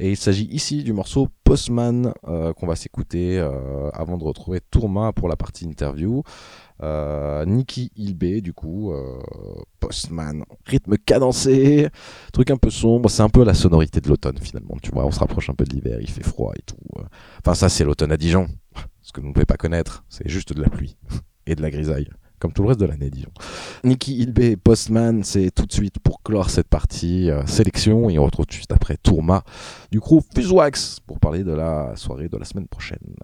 Et 0.00 0.10
il 0.10 0.16
s'agit 0.16 0.48
ici 0.50 0.82
du 0.82 0.92
morceau 0.92 1.28
Postman 1.44 2.12
qu'on 2.24 2.66
va 2.66 2.76
s'écouter 2.76 3.38
avant 3.94 4.18
de 4.18 4.24
retrouver 4.24 4.60
Tourma 4.70 5.14
pour 5.14 5.30
la 5.30 5.36
partie 5.36 5.64
interview. 5.64 6.22
Euh, 6.82 7.44
Nicky 7.44 7.90
du 8.42 8.52
coup, 8.52 8.92
euh, 8.92 9.18
Postman, 9.80 10.44
rythme 10.64 10.96
cadencé, 10.96 11.88
truc 12.32 12.50
un 12.50 12.56
peu 12.56 12.70
sombre, 12.70 13.10
c'est 13.10 13.22
un 13.22 13.28
peu 13.28 13.44
la 13.44 13.54
sonorité 13.54 14.00
de 14.00 14.08
l'automne 14.08 14.38
finalement, 14.38 14.76
tu 14.80 14.90
vois, 14.92 15.04
on 15.04 15.10
se 15.10 15.18
rapproche 15.18 15.50
un 15.50 15.54
peu 15.54 15.64
de 15.64 15.74
l'hiver, 15.74 15.98
il 16.00 16.10
fait 16.10 16.22
froid 16.22 16.52
et 16.56 16.62
tout. 16.62 16.76
Euh. 16.98 17.02
Enfin 17.40 17.54
ça 17.54 17.68
c'est 17.68 17.84
l'automne 17.84 18.12
à 18.12 18.16
Dijon, 18.16 18.48
ce 19.02 19.12
que 19.12 19.20
vous 19.20 19.28
ne 19.28 19.32
pouvez 19.32 19.46
pas 19.46 19.56
connaître, 19.56 20.04
c'est 20.08 20.28
juste 20.28 20.52
de 20.52 20.62
la 20.62 20.68
pluie 20.68 20.96
et 21.46 21.54
de 21.54 21.62
la 21.62 21.70
grisaille 21.70 22.08
comme 22.40 22.52
tout 22.52 22.62
le 22.62 22.68
reste 22.68 22.78
de 22.78 22.86
l'année, 22.86 23.10
disons. 23.10 23.32
Nicky 23.82 24.16
Ilbe 24.18 24.54
Postman, 24.62 25.24
c'est 25.24 25.50
tout 25.50 25.66
de 25.66 25.72
suite 25.72 25.98
pour 25.98 26.22
clore 26.22 26.50
cette 26.50 26.68
partie 26.68 27.28
sélection 27.46 28.08
et 28.10 28.18
on 28.20 28.24
retrouve 28.26 28.46
juste 28.48 28.70
après 28.70 28.96
Tourma 28.96 29.42
du 29.90 29.98
crew 29.98 30.20
Fusewax 30.36 31.00
pour 31.00 31.18
parler 31.18 31.42
de 31.42 31.50
la 31.50 31.96
soirée 31.96 32.28
de 32.28 32.36
la 32.36 32.44
semaine 32.44 32.68
prochaine. 32.68 33.16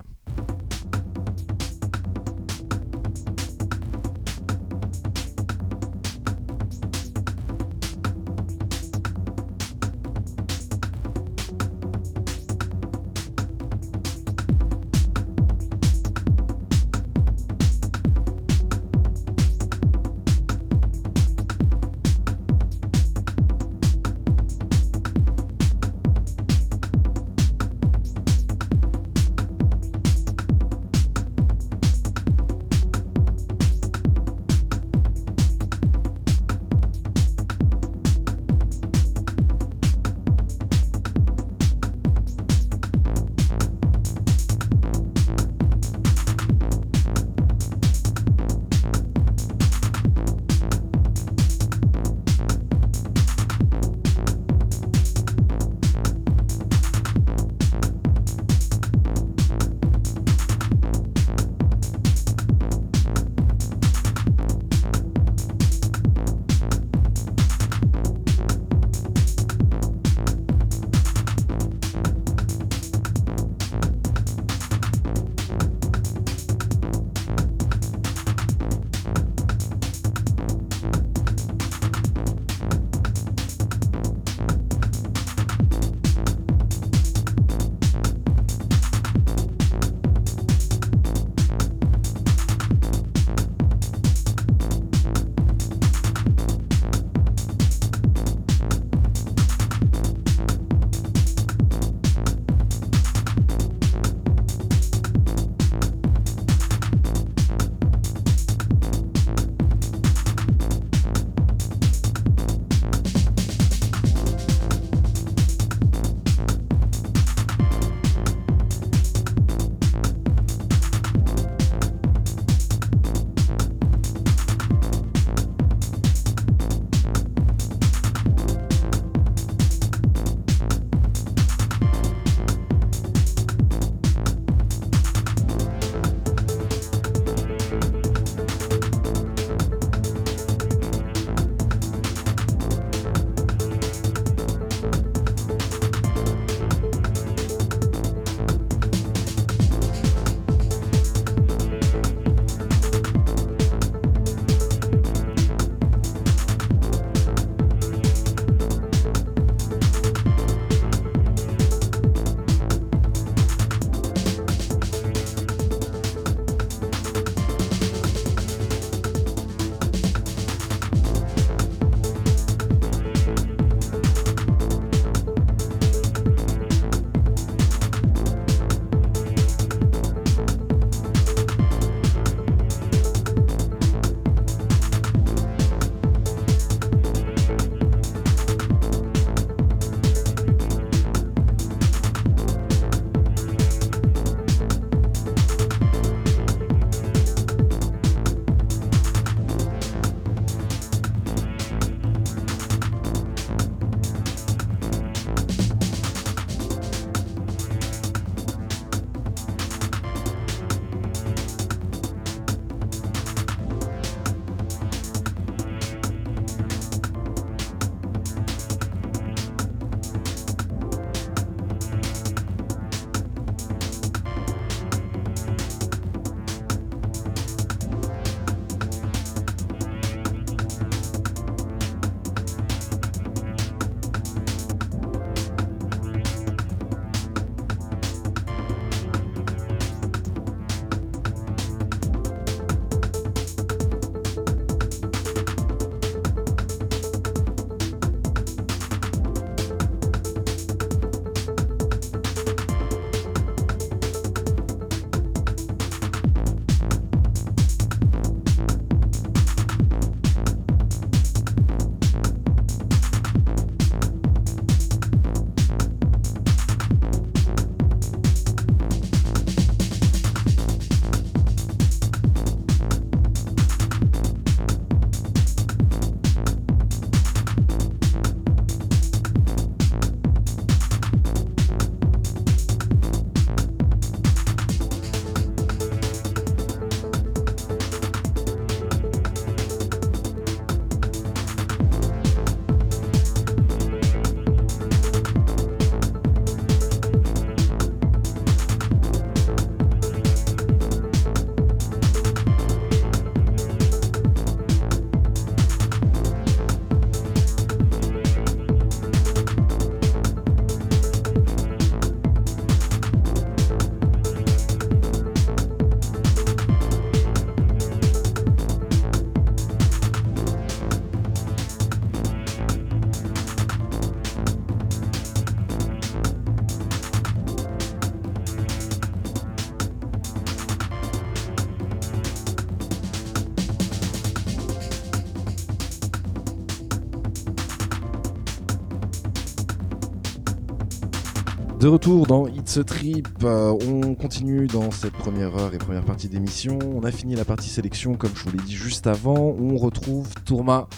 De 341.85 341.89
retour 341.91 342.26
dans 342.26 342.47
It's 342.47 342.78
a 342.78 342.82
Trip, 342.82 343.28
euh, 343.43 343.76
on 343.87 344.14
continue 344.14 344.66
dans 344.66 344.91
cette 344.91 345.12
première 345.12 345.55
heure 345.55 345.74
et 345.74 345.76
première 345.76 346.07
partie 346.07 346.30
d'émission. 346.30 346.78
On 346.82 347.05
a 347.05 347.12
fini 347.12 347.35
la 347.35 347.45
partie 347.45 347.68
sélection 347.68 348.14
comme 348.14 348.30
je 348.35 348.43
vous 348.43 348.53
l'ai 348.53 348.64
dit 348.64 348.72
juste 348.72 349.07
avant. 349.07 349.55
On 349.61 349.76
retrouve 349.76 350.32
Tourma, 350.47 350.89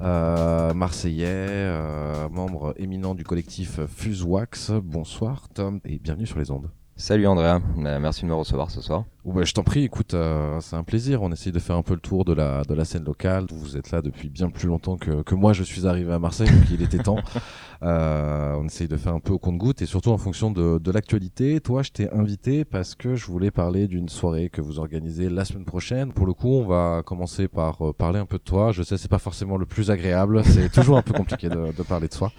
euh, 0.00 0.72
marseillais, 0.72 1.26
euh, 1.28 2.26
membre 2.30 2.72
éminent 2.78 3.14
du 3.14 3.22
collectif 3.22 3.80
Fusewax. 3.86 4.70
Bonsoir 4.82 5.50
Tom 5.52 5.78
et 5.84 5.98
bienvenue 5.98 6.26
sur 6.26 6.38
les 6.38 6.50
ondes. 6.50 6.70
Salut 7.00 7.26
Andrea, 7.26 7.60
merci 7.76 8.22
de 8.22 8.26
me 8.26 8.34
recevoir 8.34 8.70
ce 8.70 8.82
soir. 8.82 9.04
Bah, 9.24 9.42
je 9.42 9.54
t'en 9.54 9.62
prie, 9.62 9.84
écoute, 9.84 10.12
euh, 10.12 10.60
c'est 10.60 10.76
un 10.76 10.82
plaisir. 10.82 11.22
On 11.22 11.32
essaye 11.32 11.50
de 11.50 11.58
faire 11.58 11.76
un 11.76 11.82
peu 11.82 11.94
le 11.94 12.00
tour 12.00 12.26
de 12.26 12.34
la, 12.34 12.62
de 12.62 12.74
la 12.74 12.84
scène 12.84 13.04
locale. 13.04 13.46
Vous 13.50 13.78
êtes 13.78 13.90
là 13.90 14.02
depuis 14.02 14.28
bien 14.28 14.50
plus 14.50 14.68
longtemps 14.68 14.98
que, 14.98 15.22
que 15.22 15.34
moi 15.34 15.54
je 15.54 15.62
suis 15.62 15.86
arrivé 15.86 16.12
à 16.12 16.18
Marseille, 16.18 16.50
donc 16.50 16.70
il 16.70 16.82
était 16.82 16.98
temps. 16.98 17.16
Euh, 17.82 18.54
on 18.58 18.66
essaye 18.66 18.88
de 18.88 18.96
faire 18.96 19.14
un 19.14 19.20
peu 19.20 19.32
au 19.32 19.38
compte-goutte 19.38 19.80
et 19.80 19.86
surtout 19.86 20.10
en 20.10 20.18
fonction 20.18 20.50
de, 20.50 20.78
de 20.78 20.90
l'actualité. 20.90 21.60
Toi, 21.60 21.82
je 21.82 21.90
t'ai 21.90 22.10
invité 22.12 22.64
parce 22.64 22.94
que 22.94 23.14
je 23.14 23.26
voulais 23.26 23.50
parler 23.50 23.88
d'une 23.88 24.08
soirée 24.08 24.50
que 24.50 24.60
vous 24.60 24.78
organisez 24.78 25.30
la 25.30 25.44
semaine 25.44 25.64
prochaine. 25.64 26.12
Pour 26.12 26.26
le 26.26 26.34
coup, 26.34 26.48
on 26.48 26.66
va 26.66 27.02
commencer 27.04 27.48
par 27.48 27.80
euh, 27.88 27.92
parler 27.92 28.18
un 28.18 28.26
peu 28.26 28.38
de 28.38 28.42
toi. 28.42 28.72
Je 28.72 28.82
sais, 28.82 28.98
c'est 28.98 29.10
pas 29.10 29.18
forcément 29.18 29.56
le 29.56 29.66
plus 29.66 29.90
agréable. 29.90 30.42
C'est 30.44 30.70
toujours 30.72 30.98
un 30.98 31.02
peu 31.02 31.14
compliqué 31.14 31.48
de, 31.48 31.72
de, 31.76 31.82
parler 31.82 32.08
de 32.08 32.14
soi. 32.14 32.32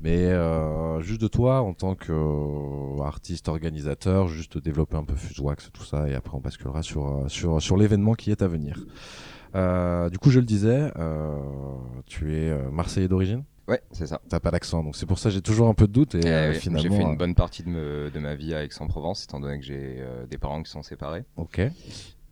Mais 0.00 0.26
euh, 0.26 1.00
juste 1.00 1.20
de 1.20 1.28
toi 1.28 1.60
en 1.60 1.74
tant 1.74 1.94
qu'artiste, 1.94 3.48
organisateur, 3.48 4.28
juste 4.28 4.58
développer 4.58 4.96
un 4.96 5.04
peu 5.04 5.14
Fusewax, 5.14 5.70
tout 5.72 5.84
ça 5.84 6.08
et 6.08 6.14
après 6.14 6.36
on 6.36 6.40
basculera 6.40 6.82
sur, 6.82 7.06
euh, 7.06 7.28
sur, 7.28 7.60
sur 7.60 7.76
l'événement 7.76 8.14
qui 8.14 8.30
est 8.30 8.42
à 8.42 8.46
venir. 8.46 8.78
Euh, 9.54 10.10
du 10.10 10.18
coup, 10.18 10.30
je 10.30 10.40
le 10.40 10.46
disais, 10.46 10.90
euh, 10.96 11.38
tu 12.06 12.34
es 12.34 12.50
euh, 12.50 12.70
Marseillais 12.70 13.08
d'origine? 13.08 13.44
Ouais, 13.66 13.82
c'est 13.92 14.06
ça. 14.06 14.20
T'as 14.28 14.40
pas 14.40 14.50
d'accent, 14.50 14.82
donc 14.82 14.96
c'est 14.96 15.06
pour 15.06 15.18
ça 15.18 15.30
que 15.30 15.34
j'ai 15.34 15.40
toujours 15.40 15.68
un 15.68 15.74
peu 15.74 15.86
de 15.86 15.92
doute. 15.92 16.14
Et 16.14 16.20
eh 16.24 16.48
oui, 16.50 16.54
finalement, 16.56 16.82
j'ai 16.82 16.96
fait 16.96 17.02
une 17.02 17.16
bonne 17.16 17.34
partie 17.34 17.62
de, 17.62 17.68
me, 17.68 18.10
de, 18.10 18.18
ma 18.18 18.34
vie 18.34 18.54
à 18.54 18.62
Aix-en-Provence, 18.62 19.24
étant 19.24 19.40
donné 19.40 19.58
que 19.58 19.64
j'ai 19.64 19.96
euh, 20.00 20.26
des 20.26 20.36
parents 20.36 20.62
qui 20.62 20.70
sont 20.70 20.82
séparés. 20.82 21.24
Ok. 21.36 21.58
Et 21.58 21.72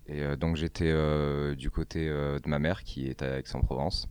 euh, 0.09 0.37
donc 0.37 0.57
j'étais 0.57 0.93
du 1.57 1.71
côté 1.71 2.09
de 2.09 2.49
ma 2.49 2.59
mère 2.59 2.83
qui 2.85 3.07
est 3.07 3.23
à 3.23 3.39
Aix-en-Provence. 3.39 4.09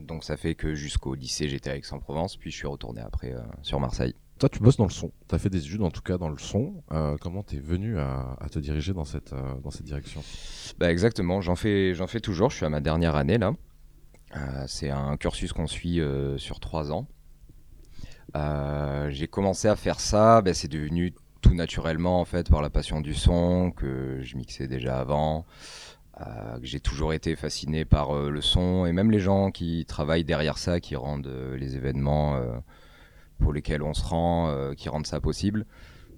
Donc 0.00 0.24
ça 0.24 0.36
fait 0.36 0.56
que 0.56 0.74
jusqu'au 0.74 1.14
lycée 1.14 1.48
j'étais 1.48 1.70
à 1.70 1.76
Aix-en-Provence, 1.76 2.36
puis 2.36 2.50
je 2.50 2.56
suis 2.56 2.66
retourné 2.66 3.00
après 3.00 3.34
sur 3.62 3.78
Marseille. 3.78 4.14
Toi, 4.38 4.50
tu 4.50 4.58
bosses 4.58 4.76
dans 4.76 4.84
le 4.84 4.90
son. 4.90 5.12
Tu 5.28 5.34
as 5.34 5.38
fait 5.38 5.48
des 5.48 5.64
études, 5.64 5.82
en 5.82 5.90
tout 5.90 6.02
cas, 6.02 6.18
dans 6.18 6.28
le 6.28 6.36
son. 6.36 6.82
Euh, 6.92 7.16
comment 7.18 7.42
t'es 7.42 7.56
venu 7.56 7.98
à, 7.98 8.36
à, 8.38 8.48
te 8.50 8.58
diriger 8.58 8.92
dans 8.92 9.06
cette, 9.06 9.32
euh, 9.32 9.54
dans 9.62 9.70
cette 9.70 9.84
direction? 9.86 10.22
Bah 10.78 10.90
Exactement, 10.90 11.40
j'en 11.40 11.56
fais, 11.56 11.94
j'en 11.94 12.06
fais 12.06 12.20
toujours. 12.20 12.50
Je 12.50 12.56
suis 12.56 12.66
à 12.66 12.68
ma 12.68 12.80
dernière 12.80 13.16
année, 13.16 13.38
là. 13.38 13.54
Euh, 14.34 14.64
c'est 14.66 14.90
un 14.90 15.16
cursus 15.16 15.52
qu'on 15.52 15.66
suit 15.66 16.00
euh, 16.00 16.36
sur 16.38 16.60
trois 16.60 16.92
ans. 16.92 17.06
Euh, 18.34 19.08
j'ai 19.10 19.28
commencé 19.28 19.68
à 19.68 19.76
faire 19.76 20.00
ça, 20.00 20.42
bah, 20.42 20.52
c'est 20.52 20.68
devenu 20.68 21.14
tout 21.40 21.54
naturellement, 21.54 22.20
en 22.20 22.24
par 22.50 22.60
la 22.60 22.70
passion 22.70 23.00
du 23.00 23.14
son, 23.14 23.70
que 23.70 24.20
je 24.22 24.36
mixais 24.36 24.66
déjà 24.66 24.98
avant. 24.98 25.46
Euh, 26.20 26.58
j'ai 26.62 26.80
toujours 26.80 27.12
été 27.12 27.36
fasciné 27.36 27.84
par 27.84 28.14
le 28.14 28.40
son, 28.40 28.84
et 28.84 28.92
même 28.92 29.10
les 29.10 29.20
gens 29.20 29.50
qui 29.50 29.84
travaillent 29.86 30.24
derrière 30.24 30.58
ça, 30.58 30.80
qui 30.80 30.96
rendent 30.96 31.30
les 31.56 31.76
événements 31.76 32.40
pour 33.38 33.52
lesquels 33.52 33.82
on 33.82 33.94
se 33.94 34.04
rend, 34.04 34.74
qui 34.76 34.88
rendent 34.88 35.06
ça 35.06 35.20
possible. 35.20 35.66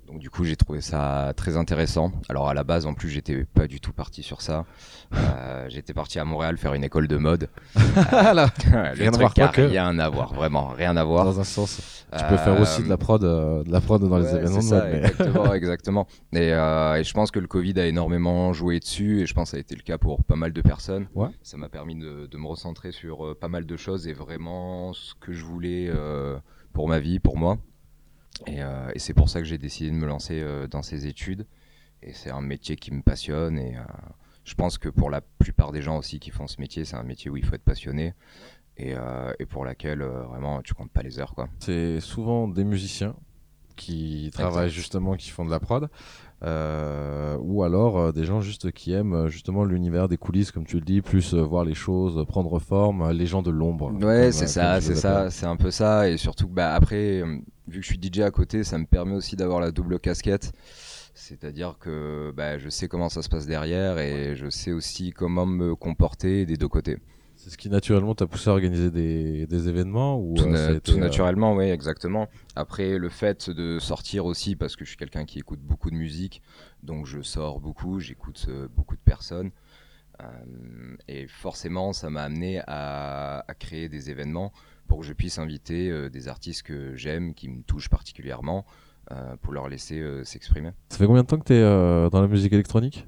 Donc 0.09 0.21
du 0.21 0.31
coup, 0.31 0.45
j'ai 0.45 0.57
trouvé 0.57 0.81
ça 0.81 1.35
très 1.37 1.59
intéressant. 1.59 2.13
Alors 2.31 2.49
à 2.49 2.55
la 2.55 2.65
base, 2.65 2.87
en 2.87 2.95
plus, 2.95 3.11
j'étais 3.11 3.45
pas 3.45 3.67
du 3.67 3.79
tout 3.79 3.93
parti 3.93 4.23
sur 4.23 4.43
ça. 4.43 4.65
Euh, 5.15 5.67
j'étais 5.69 5.95
parti 5.95 6.19
à 6.19 6.25
Montréal 6.25 6.59
faire 6.59 6.75
une 6.75 6.85
école 6.85 7.09
de 7.09 7.17
mode. 7.17 7.49
Euh, 7.79 8.93
rien, 8.95 9.13
à 9.13 9.17
voir, 9.17 9.33
rien 9.55 9.99
à 9.99 10.09
voir, 10.09 10.35
vraiment, 10.35 10.69
rien 10.69 10.97
à 10.97 11.05
voir. 11.05 11.25
Dans 11.25 11.41
un 11.41 11.45
sens, 11.45 12.05
tu 12.17 12.25
peux 12.27 12.37
faire 12.37 12.61
aussi 12.61 12.83
de 12.83 12.89
la 12.89 12.97
prod, 12.97 13.23
euh, 13.25 13.63
de 13.65 13.73
la 13.73 13.81
prod 13.81 14.01
dans 14.01 14.11
ouais, 14.11 14.23
les 14.23 14.35
événements 14.35 14.61
ça, 14.61 14.81
de 14.81 14.85
mode. 14.85 14.93
Mais... 14.93 15.09
Exactement, 15.09 15.55
exactement. 15.55 16.07
Et, 16.33 16.53
euh, 16.53 16.97
et, 16.97 17.05
je 17.05 17.13
pense 17.15 17.31
que 17.31 17.39
le 17.39 17.47
Covid 17.47 17.79
a 17.81 17.87
énormément 17.87 18.53
joué 18.53 18.81
dessus, 18.81 19.21
et 19.21 19.27
je 19.27 19.35
pense 19.35 19.49
que 19.49 19.51
ça 19.53 19.57
a 19.57 19.61
été 19.61 19.75
le 19.75 19.83
cas 19.83 19.99
pour 19.99 20.23
pas 20.25 20.37
mal 20.37 20.53
de 20.53 20.61
personnes. 20.61 21.09
Ouais. 21.15 21.29
Ça 21.43 21.57
m'a 21.57 21.69
permis 21.69 21.97
de, 21.97 22.27
de, 22.27 22.39
me 22.39 22.47
recentrer 22.47 22.93
sur 22.93 23.37
pas 23.39 23.49
mal 23.49 23.67
de 23.67 23.77
choses 23.77 24.07
et 24.07 24.13
vraiment 24.13 24.93
ce 24.93 25.15
que 25.15 25.33
je 25.33 25.45
voulais 25.45 25.91
pour 26.73 26.89
ma 26.89 26.99
vie, 27.01 27.19
pour 27.19 27.37
moi. 27.37 27.59
Et, 28.47 28.62
euh, 28.62 28.91
et 28.95 28.99
c'est 28.99 29.14
pour 29.14 29.28
ça 29.28 29.41
que 29.41 29.47
j'ai 29.47 29.59
décidé 29.59 29.91
de 29.91 29.97
me 29.97 30.07
lancer 30.07 30.41
euh, 30.41 30.66
dans 30.66 30.82
ces 30.82 31.07
études. 31.07 31.47
Et 32.03 32.12
c'est 32.12 32.30
un 32.30 32.41
métier 32.41 32.76
qui 32.76 32.93
me 32.93 33.03
passionne. 33.03 33.59
Et 33.59 33.76
euh, 33.76 33.82
je 34.45 34.55
pense 34.55 34.78
que 34.78 34.89
pour 34.89 35.11
la 35.11 35.20
plupart 35.20 35.72
des 35.72 35.82
gens 35.82 35.99
aussi 35.99 36.20
qui 36.20 36.30
font 36.30 36.47
ce 36.47 36.61
métier, 36.61 36.84
c'est 36.84 36.97
un 36.97 37.03
métier 37.03 37.30
où 37.30 37.36
il 37.36 37.45
faut 37.45 37.55
être 37.55 37.64
passionné. 37.64 38.14
Et, 38.80 38.95
et 39.41 39.47
pour 39.47 39.64
laquelle 39.64 40.05
vraiment 40.05 40.62
tu 40.62 40.72
comptes 40.72 40.93
pas 40.93 41.03
les 41.03 41.18
heures. 41.18 41.34
quoi. 41.34 41.49
C'est 41.59 41.99
souvent 41.99 42.47
des 42.47 42.62
musiciens 42.62 43.16
qui 43.74 44.30
travaillent 44.32 44.70
justement, 44.70 45.16
qui 45.16 45.30
font 45.30 45.45
de 45.45 45.51
la 45.51 45.59
prod. 45.59 45.91
Euh, 46.45 47.36
ou 47.41 47.64
alors 47.64 47.99
euh, 47.99 48.12
des 48.12 48.24
gens 48.24 48.41
juste 48.41 48.70
qui 48.70 48.93
aiment 48.93 49.12
euh, 49.12 49.28
justement 49.28 49.64
l'univers 49.64 50.09
des 50.09 50.16
coulisses 50.16 50.53
comme 50.53 50.64
tu 50.64 50.76
le 50.76 50.82
dis 50.82 51.03
plus 51.03 51.34
voir 51.34 51.64
les 51.64 51.74
choses 51.74 52.24
prendre 52.28 52.61
forme 52.61 53.11
les 53.11 53.26
gens 53.26 53.43
de 53.43 53.51
l'ombre. 53.51 53.93
Ouais 54.01 54.30
c'est 54.30 54.47
ça 54.47 54.80
c'est 54.80 54.95
ça 54.95 55.30
c'est 55.30 55.47
un 55.47 55.57
peu 55.57 55.72
ça. 55.72 56.09
Et 56.09 56.16
surtout 56.16 56.47
bah 56.47 56.74
après 56.74 57.22
vu 57.66 57.80
que 57.80 57.82
je 57.82 57.86
suis 57.86 58.01
DJ 58.01 58.20
à 58.20 58.30
côté 58.30 58.62
ça 58.62 58.78
me 58.78 58.86
permet 58.86 59.14
aussi 59.14 59.34
d'avoir 59.34 59.59
la 59.59 59.72
double 59.72 59.99
casquette. 59.99 60.53
C'est-à-dire 61.12 61.76
que 61.80 62.32
bah, 62.36 62.59
je 62.59 62.68
sais 62.68 62.86
comment 62.86 63.09
ça 63.09 63.22
se 63.22 63.28
passe 63.28 63.47
derrière 63.47 63.99
et 63.99 64.36
je 64.36 64.49
sais 64.49 64.70
aussi 64.70 65.11
comment 65.11 65.47
me 65.47 65.74
comporter 65.74 66.47
des 66.47 66.57
deux 66.57 66.68
côtés 66.68 66.99
c'est 67.49 67.55
ce 67.55 67.59
qui 67.59 67.71
naturellement 67.71 68.15
t'a 68.15 68.27
poussé 68.27 68.51
à 68.51 68.53
organiser 68.53 68.91
des, 68.91 69.47
des 69.47 69.69
événements 69.69 70.21
ou 70.21 70.35
tout, 70.35 70.47
na 70.47 70.79
tout 70.81 70.99
naturellement, 70.99 71.55
oui, 71.55 71.65
exactement. 71.65 72.29
Après, 72.57 72.99
le 72.99 73.09
fait 73.09 73.49
de 73.49 73.79
sortir 73.79 74.27
aussi, 74.27 74.55
parce 74.55 74.77
que 74.77 74.85
je 74.85 74.91
suis 74.91 74.99
quelqu'un 74.99 75.25
qui 75.25 75.39
écoute 75.39 75.61
beaucoup 75.61 75.91
de 75.91 75.97
musique, 75.97 76.43
donc 76.83 77.07
je 77.07 77.23
sors 77.23 77.59
beaucoup, 77.61 78.01
j'écoute 78.01 78.47
euh, 78.51 78.69
beaucoup 78.69 78.97
de 78.97 79.01
personnes. 79.01 79.51
Euh, 80.21 80.27
et 81.09 81.27
forcément, 81.27 81.95
ça 81.95 82.11
m'a 82.11 82.23
amené 82.25 82.61
à, 82.67 83.45
à, 83.49 83.55
créer 83.55 83.89
des 83.89 84.11
événements 84.11 84.53
pour 84.87 85.01
que 85.01 85.07
je 85.07 85.15
puisse 85.15 85.39
inviter 85.39 85.89
euh, 85.89 86.11
des 86.11 86.29
artistes 86.29 86.65
que 86.65 86.97
j'aime, 86.97 87.33
qui 87.33 87.49
me 87.49 87.63
touchent 87.63 87.89
particulièrement, 87.89 88.67
euh, 89.11 89.37
pour 89.41 89.55
leur 89.55 89.69
laisser 89.69 90.01
euh, 90.01 90.23
s'exprimer. 90.23 90.73
Ça 90.91 90.99
fait 90.99 91.07
combien 91.07 91.23
de 91.23 91.27
temps 91.29 91.39
que 91.39 91.47
tu 91.47 91.55
es 91.55 91.63
euh, 91.63 92.11
dans 92.11 92.21
la 92.21 92.29
musique 92.29 92.53
électronique? 92.53 93.07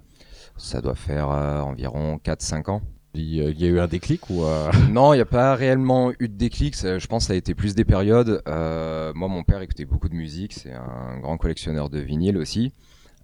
Ça 0.56 0.80
doit 0.80 0.94
faire 0.94 1.30
euh, 1.30 1.60
environ 1.60 2.16
4-5 2.24 2.70
ans. 2.70 2.82
Il 3.14 3.34
y 3.34 3.64
a 3.64 3.68
eu 3.68 3.80
un 3.80 3.88
déclic 3.88 4.30
ou 4.30 4.44
euh... 4.44 4.70
Non, 4.90 5.12
il 5.12 5.16
n'y 5.16 5.22
a 5.22 5.26
pas 5.26 5.54
réellement 5.56 6.12
eu 6.20 6.28
de 6.28 6.34
déclic. 6.34 6.76
Je 6.76 7.06
pense 7.06 7.24
que 7.24 7.26
ça 7.28 7.32
a 7.32 7.36
été 7.36 7.54
plus 7.54 7.74
des 7.74 7.84
périodes. 7.84 8.42
Euh, 8.46 9.12
moi, 9.14 9.28
mon 9.28 9.42
père 9.42 9.60
écoutait 9.62 9.84
beaucoup 9.84 10.08
de 10.08 10.14
musique. 10.14 10.52
C'est 10.52 10.72
un 10.72 11.18
grand 11.20 11.36
collectionneur 11.36 11.90
de 11.90 11.98
vinyle 11.98 12.38
aussi. 12.38 12.72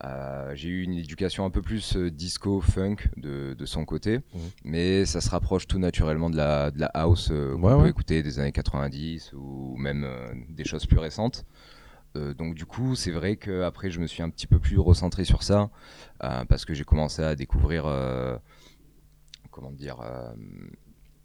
Euh, 0.05 0.53
j'ai 0.55 0.69
eu 0.69 0.83
une 0.83 0.93
éducation 0.93 1.45
un 1.47 1.51
peu 1.51 1.63
plus 1.63 1.97
disco, 1.97 2.61
funk 2.61 2.97
de, 3.17 3.55
de 3.55 3.65
son 3.65 3.87
côté, 3.87 4.19
mmh. 4.19 4.39
mais 4.65 5.07
ça 5.07 5.23
se 5.23 5.31
rapproche 5.31 5.67
tout 5.67 5.79
naturellement 5.79 6.29
de 6.29 6.37
la, 6.37 6.71
de 6.71 6.79
la 6.79 6.89
house 6.89 7.29
qu'on 7.29 7.63
ouais, 7.63 7.75
peut 7.77 7.83
ouais. 7.83 7.89
écouter 7.89 8.23
des 8.23 8.39
années 8.39 8.53
90 8.53 9.33
ou 9.33 9.75
même 9.79 10.07
des 10.51 10.65
choses 10.65 10.85
plus 10.85 10.99
récentes. 10.99 11.47
Donc 12.39 12.55
du 12.55 12.65
coup, 12.65 12.95
c'est 12.95 13.11
vrai 13.11 13.37
que 13.37 13.63
après, 13.63 13.91
je 13.91 14.01
me 14.01 14.07
suis 14.07 14.23
un 14.23 14.31
petit 14.31 14.47
peu 14.47 14.59
plus 14.59 14.79
recentré 14.79 15.25
sur 15.25 15.43
ça 15.43 15.71
euh, 16.25 16.45
parce 16.47 16.65
que 16.65 16.75
j'ai 16.75 16.85
commencé 16.85 17.23
à 17.23 17.35
découvrir 17.35 17.85
comment 19.57 19.73
dire, 19.73 20.03
euh, 20.03 20.35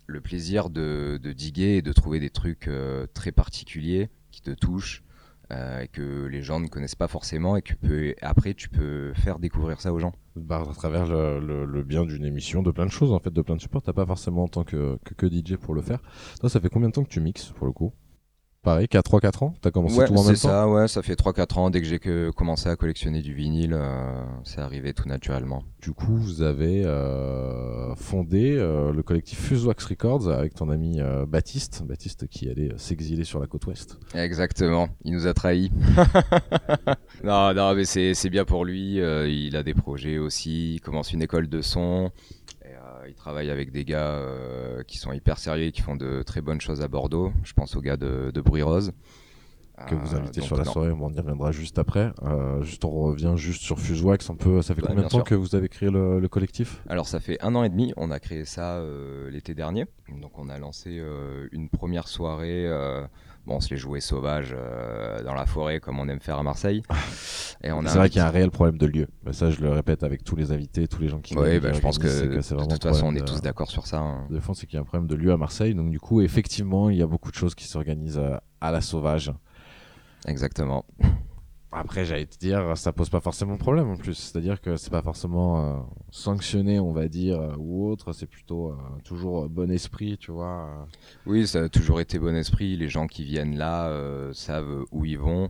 le 0.07 0.21
plaisir 0.21 0.69
de, 0.69 1.19
diguer 1.35 1.75
et 1.75 1.81
de 1.81 1.91
trouver 1.91 2.21
des 2.21 2.29
trucs 2.29 2.69
euh, 2.69 3.05
très 3.13 3.33
particuliers 3.33 4.09
qui 4.31 4.41
te 4.41 4.51
touchent 4.51 5.03
euh, 5.51 5.81
et 5.81 5.89
que 5.89 6.27
les 6.27 6.41
gens 6.41 6.61
ne 6.61 6.67
connaissent 6.67 6.95
pas 6.95 7.09
forcément 7.09 7.57
et 7.57 7.61
que 7.61 7.73
peut, 7.73 8.15
après 8.21 8.53
tu 8.53 8.69
peux 8.69 9.11
faire 9.15 9.37
découvrir 9.37 9.81
ça 9.81 9.91
aux 9.91 9.99
gens. 9.99 10.13
Bah, 10.37 10.63
à 10.69 10.73
travers 10.73 11.07
le 11.07 11.83
bien 11.83 12.05
d'une 12.05 12.23
émission, 12.23 12.63
de 12.63 12.71
plein 12.71 12.85
de 12.85 12.91
choses 12.91 13.11
en 13.11 13.19
fait, 13.19 13.33
de 13.33 13.41
plein 13.41 13.57
de 13.57 13.61
supports. 13.61 13.81
T'as 13.81 13.91
pas 13.91 14.05
forcément 14.05 14.43
en 14.43 14.47
tant 14.47 14.63
que, 14.63 14.97
que, 15.03 15.13
que, 15.13 15.27
DJ 15.27 15.57
pour 15.57 15.73
le 15.73 15.81
faire. 15.81 16.01
Toi, 16.39 16.49
ça 16.49 16.61
fait 16.61 16.69
combien 16.69 16.87
de 16.87 16.93
temps 16.93 17.03
que 17.03 17.09
tu 17.09 17.19
mixes 17.19 17.49
pour 17.49 17.67
le 17.67 17.73
coup? 17.73 17.91
Pareil, 18.63 18.87
qu'à 18.87 18.99
3-4 18.99 19.43
ans? 19.43 19.53
T'as 19.59 19.71
commencé 19.71 19.97
ouais, 19.97 20.05
tout 20.05 20.13
en 20.13 20.17
même 20.17 20.25
temps? 20.25 20.29
C'est 20.29 20.47
ça, 20.47 20.69
ouais, 20.69 20.87
ça 20.87 21.01
fait 21.01 21.15
3-4 21.15 21.59
ans. 21.59 21.69
Dès 21.71 21.81
que 21.81 21.87
j'ai 21.87 21.99
commencé 22.35 22.69
à 22.69 22.75
collectionner 22.75 23.23
du 23.23 23.33
vinyle, 23.33 23.73
euh, 23.73 24.23
c'est 24.43 24.61
arrivé 24.61 24.93
tout 24.93 25.07
naturellement. 25.07 25.63
Du 25.81 25.93
coup, 25.93 26.15
vous 26.15 26.43
avez 26.43 26.85
euh, 26.85 27.95
fondé 27.95 28.55
euh, 28.55 28.91
le 28.91 29.01
collectif 29.01 29.39
Fusewax 29.39 29.83
Records 29.85 30.29
avec 30.29 30.53
ton 30.53 30.69
ami 30.69 30.99
euh, 30.99 31.25
Baptiste, 31.25 31.81
Baptiste 31.83 32.27
qui 32.27 32.49
allait 32.51 32.69
s'exiler 32.77 33.23
sur 33.23 33.39
la 33.39 33.47
côte 33.47 33.65
ouest. 33.65 33.97
Exactement, 34.13 34.89
il 35.05 35.13
nous 35.13 35.25
a 35.25 35.33
trahis. 35.33 35.71
non, 37.23 37.55
non, 37.55 37.73
mais 37.73 37.85
c'est 37.85 38.29
bien 38.29 38.45
pour 38.45 38.63
lui. 38.63 38.97
Il 38.97 39.55
a 39.55 39.63
des 39.63 39.73
projets 39.73 40.19
aussi. 40.19 40.75
Il 40.75 40.81
commence 40.81 41.13
une 41.13 41.23
école 41.23 41.49
de 41.49 41.61
son. 41.63 42.11
Euh, 42.91 43.07
il 43.07 43.15
travaille 43.15 43.49
avec 43.49 43.71
des 43.71 43.85
gars 43.85 44.15
euh, 44.15 44.83
qui 44.83 44.97
sont 44.97 45.11
hyper 45.13 45.37
sérieux 45.37 45.65
et 45.67 45.71
qui 45.71 45.81
font 45.81 45.95
de 45.95 46.23
très 46.23 46.41
bonnes 46.41 46.61
choses 46.61 46.81
à 46.81 46.87
Bordeaux. 46.87 47.31
Je 47.43 47.53
pense 47.53 47.75
aux 47.75 47.81
gars 47.81 47.97
de, 47.97 48.31
de 48.33 48.41
Bruit 48.41 48.61
Rose. 48.63 48.91
que 49.87 49.95
vous 49.95 50.13
Euh, 50.13 50.17
invitez 50.19 50.41
donc 50.41 50.47
sur 50.47 50.57
la 50.57 50.63
non. 50.63 50.71
soirée, 50.71 50.91
on 50.91 51.09
y 51.09 51.17
reviendra 51.19 51.51
juste 51.51 51.79
après. 51.79 52.11
Euh, 52.23 52.61
juste 52.63 52.83
on 52.85 52.91
revient 52.91 53.33
juste 53.35 53.61
sur 53.63 53.79
Fusewax 53.79 54.29
un 54.29 54.35
peu. 54.35 54.61
Ça 54.61 54.75
fait 54.75 54.81
Bah, 54.81 54.89
combien 54.89 55.03
de 55.03 55.09
temps 55.09 55.17
sûr. 55.19 55.23
que 55.23 55.35
vous 55.35 55.55
avez 55.55 55.69
créé 55.69 55.89
le, 55.89 56.19
le 56.19 56.27
collectif? 56.27 56.81
Alors 56.89 57.07
ça 57.07 57.19
fait 57.19 57.41
un 57.41 57.55
an 57.55 57.63
et 57.63 57.69
demi, 57.69 57.93
on 57.97 58.11
a 58.11 58.19
créé 58.19 58.45
ça 58.45 58.75
euh, 58.75 59.29
l'été 59.31 59.55
dernier. 59.55 59.85
Donc 60.21 60.37
on 60.37 60.49
a 60.49 60.59
lancé 60.59 60.97
euh, 60.99 61.47
une 61.51 61.69
première 61.69 62.07
soirée. 62.07 62.67
Bon, 63.45 63.55
on 63.55 63.59
se 63.59 63.69
les 63.69 63.77
jouait 63.77 63.99
sauvages 64.01 64.55
euh, 64.57 65.23
dans 65.23 65.33
la 65.33 65.45
forêt 65.45 65.79
comme 65.79 65.99
on 65.99 66.07
aime 66.07 66.19
faire 66.19 66.37
à 66.37 66.43
Marseille. 66.43 66.83
Et 67.63 67.71
on 67.71 67.85
a 67.85 67.89
C'est 67.89 67.97
vrai 67.97 68.09
qu'il 68.09 68.17
y 68.17 68.21
a 68.21 68.27
un 68.27 68.31
réel 68.31 68.49
problème 68.49 68.77
de 68.77 68.87
lieu. 68.87 69.07
Mais 69.23 69.33
ça, 69.33 69.51
je 69.51 69.61
le 69.61 69.71
répète 69.71 70.03
avec 70.03 70.23
tous 70.23 70.35
les 70.35 70.51
invités, 70.51 70.87
tous 70.87 71.01
les 71.01 71.07
gens 71.09 71.19
qui. 71.19 71.35
Qui 71.35 71.59
bah, 71.59 71.73
je 71.73 71.79
pense 71.79 71.99
que, 71.99 72.07
c'est 72.07 72.27
de 72.27 72.65
toute 72.65 72.83
façon 72.83 73.07
on 73.07 73.15
est 73.15 73.25
tous 73.25 73.41
d'accord 73.41 73.69
sur 73.69 73.85
ça. 73.85 73.99
hein. 73.99 74.27
de 74.29 74.39
fond, 74.39 74.53
c'est 74.53 74.65
qu'il 74.65 74.75
y 74.75 74.77
a 74.77 74.81
un 74.81 74.85
problème 74.85 75.07
de 75.07 75.15
lieu 75.15 75.31
à 75.31 75.37
Marseille. 75.37 75.75
Donc 75.75 75.91
du 75.91 75.99
coup, 75.99 76.21
effectivement, 76.21 76.89
il 76.89 76.97
y 76.97 77.01
a 77.01 77.07
beaucoup 77.07 77.29
de 77.29 77.35
choses 77.35 77.55
qui 77.55 77.65
s'organisent 77.67 78.17
euh, 78.17 78.37
à 78.59 78.71
la 78.71 78.81
sauvage. 78.81 79.31
Exactement. 80.27 80.85
Après, 81.73 82.03
j'allais 82.03 82.25
te 82.25 82.37
dire, 82.37 82.77
ça 82.77 82.91
pose 82.91 83.09
pas 83.09 83.21
forcément 83.21 83.53
de 83.53 83.59
problème 83.59 83.89
en 83.89 83.95
plus. 83.95 84.15
C'est-à-dire 84.15 84.59
que 84.59 84.75
c'est 84.75 84.89
pas 84.89 85.01
forcément 85.01 85.61
euh, 85.61 85.79
sanctionné, 86.11 86.81
on 86.81 86.91
va 86.91 87.07
dire, 87.07 87.39
euh, 87.39 87.55
ou 87.57 87.89
autre. 87.89 88.11
C'est 88.11 88.27
plutôt 88.27 88.71
euh, 88.71 88.75
toujours 89.05 89.47
bon 89.47 89.71
esprit, 89.71 90.17
tu 90.17 90.31
vois. 90.33 90.85
Oui, 91.25 91.47
ça 91.47 91.63
a 91.63 91.69
toujours 91.69 92.01
été 92.01 92.19
bon 92.19 92.35
esprit. 92.35 92.75
Les 92.75 92.89
gens 92.89 93.07
qui 93.07 93.23
viennent 93.23 93.57
là 93.57 93.89
savent 94.33 94.83
où 94.91 95.05
ils 95.05 95.17
vont. 95.17 95.49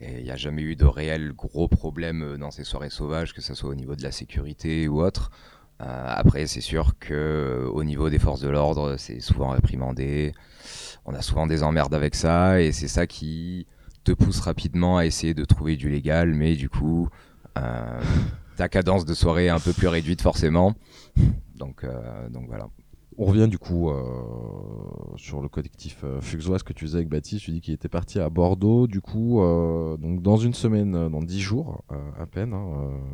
Et 0.00 0.18
il 0.18 0.24
n'y 0.24 0.32
a 0.32 0.36
jamais 0.36 0.62
eu 0.62 0.74
de 0.74 0.86
réel 0.86 1.32
gros 1.32 1.68
problème 1.68 2.36
dans 2.36 2.50
ces 2.50 2.64
soirées 2.64 2.90
sauvages, 2.90 3.32
que 3.32 3.40
ce 3.40 3.54
soit 3.54 3.70
au 3.70 3.74
niveau 3.76 3.94
de 3.94 4.02
la 4.02 4.12
sécurité 4.12 4.88
ou 4.88 5.00
autre. 5.00 5.30
Après, 5.78 6.46
c'est 6.46 6.60
sûr 6.60 6.98
que 6.98 7.66
au 7.72 7.84
niveau 7.84 8.10
des 8.10 8.18
forces 8.18 8.40
de 8.40 8.48
l'ordre, 8.48 8.96
c'est 8.98 9.20
souvent 9.20 9.50
réprimandé. 9.50 10.32
On 11.06 11.14
a 11.14 11.22
souvent 11.22 11.46
des 11.46 11.62
emmerdes 11.62 11.94
avec 11.94 12.14
ça, 12.14 12.60
et 12.60 12.72
c'est 12.72 12.88
ça 12.88 13.06
qui 13.06 13.66
te 14.04 14.12
pousse 14.12 14.40
rapidement 14.40 14.98
à 14.98 15.06
essayer 15.06 15.34
de 15.34 15.44
trouver 15.44 15.76
du 15.76 15.88
légal, 15.88 16.34
mais 16.34 16.56
du 16.56 16.68
coup, 16.68 17.08
euh, 17.58 18.00
ta 18.56 18.68
cadence 18.68 19.04
de 19.04 19.14
soirée 19.14 19.46
est 19.46 19.50
un 19.50 19.60
peu 19.60 19.72
plus 19.72 19.88
réduite 19.88 20.22
forcément. 20.22 20.74
Donc, 21.54 21.84
euh, 21.84 22.28
donc 22.30 22.46
voilà. 22.48 22.68
On 23.18 23.26
revient 23.26 23.48
du 23.48 23.58
coup 23.58 23.90
euh, 23.90 24.02
sur 25.16 25.42
le 25.42 25.48
collectif 25.48 25.98
euh, 26.04 26.22
Fuxois 26.22 26.58
que 26.60 26.72
tu 26.72 26.86
faisais 26.86 26.96
avec 26.98 27.10
Baptiste. 27.10 27.44
Tu 27.44 27.50
dis 27.50 27.60
qu'il 27.60 27.74
était 27.74 27.88
parti 27.88 28.18
à 28.18 28.30
Bordeaux. 28.30 28.86
Du 28.86 29.02
coup, 29.02 29.42
euh, 29.42 29.98
donc 29.98 30.22
dans 30.22 30.38
une 30.38 30.54
semaine, 30.54 30.94
euh, 30.94 31.08
dans 31.10 31.20
dix 31.20 31.40
jours 31.40 31.82
à 32.18 32.24
peine, 32.24 32.54
hein, 32.54 32.66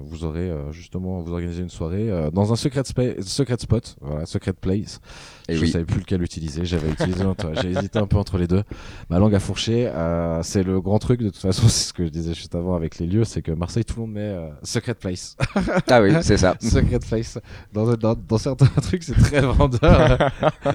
vous 0.05 0.25
aurez 0.25 0.53
justement 0.71 1.21
vous 1.23 1.33
organisez 1.33 1.63
une 1.63 1.71
soirée 1.71 2.31
dans 2.33 2.53
un 2.53 2.57
secret, 2.57 2.83
secret 3.21 3.57
spot, 3.59 3.97
voilà, 4.01 4.27
secret 4.27 4.53
place. 4.53 5.01
Et 5.49 5.57
je 5.57 5.63
oui. 5.63 5.71
savais 5.71 5.85
plus 5.85 6.01
lequel 6.01 6.23
utiliser. 6.23 6.65
J'avais 6.65 6.91
utilisé, 6.91 7.25
j'ai 7.63 7.71
hésité 7.71 7.99
un 7.99 8.07
peu 8.07 8.17
entre 8.17 8.37
les 8.39 8.47
deux. 8.47 8.63
Ma 9.11 9.19
langue 9.19 9.35
a 9.35 9.41
fourché. 9.41 9.87
euh, 9.87 10.43
c'est 10.43 10.63
le 10.63 10.81
grand 10.81 10.99
truc 10.99 11.21
de 11.21 11.29
toute 11.31 11.37
façon. 11.41 11.69
C'est 11.69 11.89
ce 11.89 11.93
que 11.93 12.05
je 12.05 12.11
disais 12.11 12.35
juste 12.35 12.55
avant 12.55 12.75
avec 12.75 12.99
les 12.99 13.07
lieux, 13.07 13.25
c'est 13.25 13.43
que 13.43 13.53
Marseille, 13.53 13.85
tout 13.85 13.95
le 13.97 14.01
monde 14.03 14.13
met 14.13 14.21
euh, 14.21 14.49
secret 14.63 14.95
place. 14.95 15.37
Ah 15.89 16.01
oui, 16.03 16.13
c'est 16.23 16.37
ça. 16.37 16.57
Secret 16.61 17.01
Face. 17.05 17.39
Dans, 17.73 17.95
dans, 17.95 18.15
dans 18.15 18.39
certains 18.39 18.67
trucs, 18.81 19.03
c'est 19.05 19.15
très 19.15 19.41
vendeur. 19.41 20.19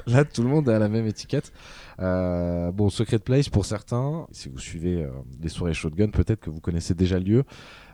Là, 0.08 0.24
tout 0.26 0.42
le 0.44 0.50
monde 0.50 0.70
à 0.70 0.80
la 0.80 0.88
même 0.90 1.06
étiquette. 1.08 1.52
Euh, 2.00 2.72
bon, 2.72 2.90
Secret 2.90 3.20
Place, 3.20 3.50
pour 3.50 3.66
certains, 3.66 4.26
si 4.32 4.50
vous 4.50 4.58
suivez 4.58 5.04
euh, 5.04 5.10
les 5.42 5.50
soirées 5.50 5.74
Shotgun, 5.74 6.08
peut-être 6.08 6.40
que 6.40 6.50
vous 6.50 6.60
connaissez 6.60 6.94
déjà 6.94 7.18
le 7.20 7.26
lieu. 7.26 7.44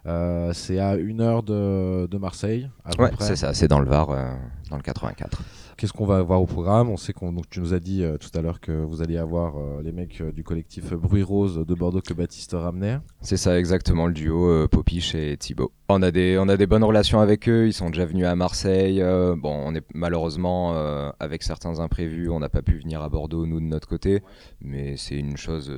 Euh, 0.05 0.53
c'est 0.53 0.79
à 0.79 0.95
une 0.95 1.19
heure 1.21 1.43
de, 1.43 2.07
de 2.09 2.17
Marseille, 2.17 2.69
à 2.85 3.01
Ouais, 3.01 3.11
c'est 3.19 3.35
ça, 3.35 3.53
c'est 3.53 3.67
dans 3.67 3.79
le 3.79 3.87
Var, 3.89 4.09
euh, 4.11 4.33
dans 4.69 4.77
le 4.77 4.81
84. 4.83 5.41
Qu'est-ce 5.77 5.93
qu'on 5.93 6.07
va 6.07 6.17
avoir 6.17 6.41
au 6.41 6.47
programme? 6.47 6.89
On 6.89 6.97
sait 6.97 7.13
qu'on, 7.13 7.31
donc 7.31 7.51
tu 7.51 7.59
nous 7.59 7.75
as 7.75 7.79
dit 7.79 8.01
euh, 8.01 8.17
tout 8.17 8.31
à 8.33 8.41
l'heure 8.41 8.59
que 8.59 8.71
vous 8.71 9.03
alliez 9.03 9.19
avoir 9.19 9.57
euh, 9.57 9.83
les 9.83 9.91
mecs 9.91 10.21
euh, 10.21 10.31
du 10.31 10.43
collectif 10.43 10.91
Bruit 10.93 11.21
Rose 11.21 11.63
de 11.67 11.75
Bordeaux 11.75 12.01
que 12.01 12.15
Baptiste 12.15 12.53
ramenait. 12.53 12.97
C'est 13.21 13.37
ça 13.37 13.59
exactement 13.59 14.07
le 14.07 14.13
duo 14.13 14.67
Popiche 14.69 15.13
et 15.13 15.37
Thibaut. 15.37 15.71
On 15.87 16.01
a 16.01 16.09
des 16.09 16.39
on 16.39 16.49
a 16.49 16.57
des 16.57 16.65
bonnes 16.65 16.83
relations 16.83 17.19
avec 17.19 17.47
eux, 17.47 17.67
ils 17.67 17.73
sont 17.73 17.91
déjà 17.91 18.05
venus 18.05 18.25
à 18.25 18.35
Marseille. 18.35 18.99
bon, 19.37 19.61
on 19.65 19.75
est 19.75 19.85
malheureusement 19.93 20.75
avec 21.19 21.43
certains 21.43 21.79
imprévus, 21.79 22.29
on 22.29 22.39
n'a 22.39 22.49
pas 22.49 22.61
pu 22.61 22.77
venir 22.79 23.01
à 23.01 23.09
Bordeaux 23.09 23.45
nous 23.45 23.59
de 23.59 23.65
notre 23.65 23.87
côté, 23.87 24.21
mais 24.61 24.97
c'est 24.97 25.15
une 25.15 25.37
chose 25.37 25.71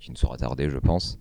qui 0.00 0.10
ne 0.10 0.16
sera 0.16 0.36
tardée, 0.36 0.68
je 0.68 0.78
pense. 0.78 1.18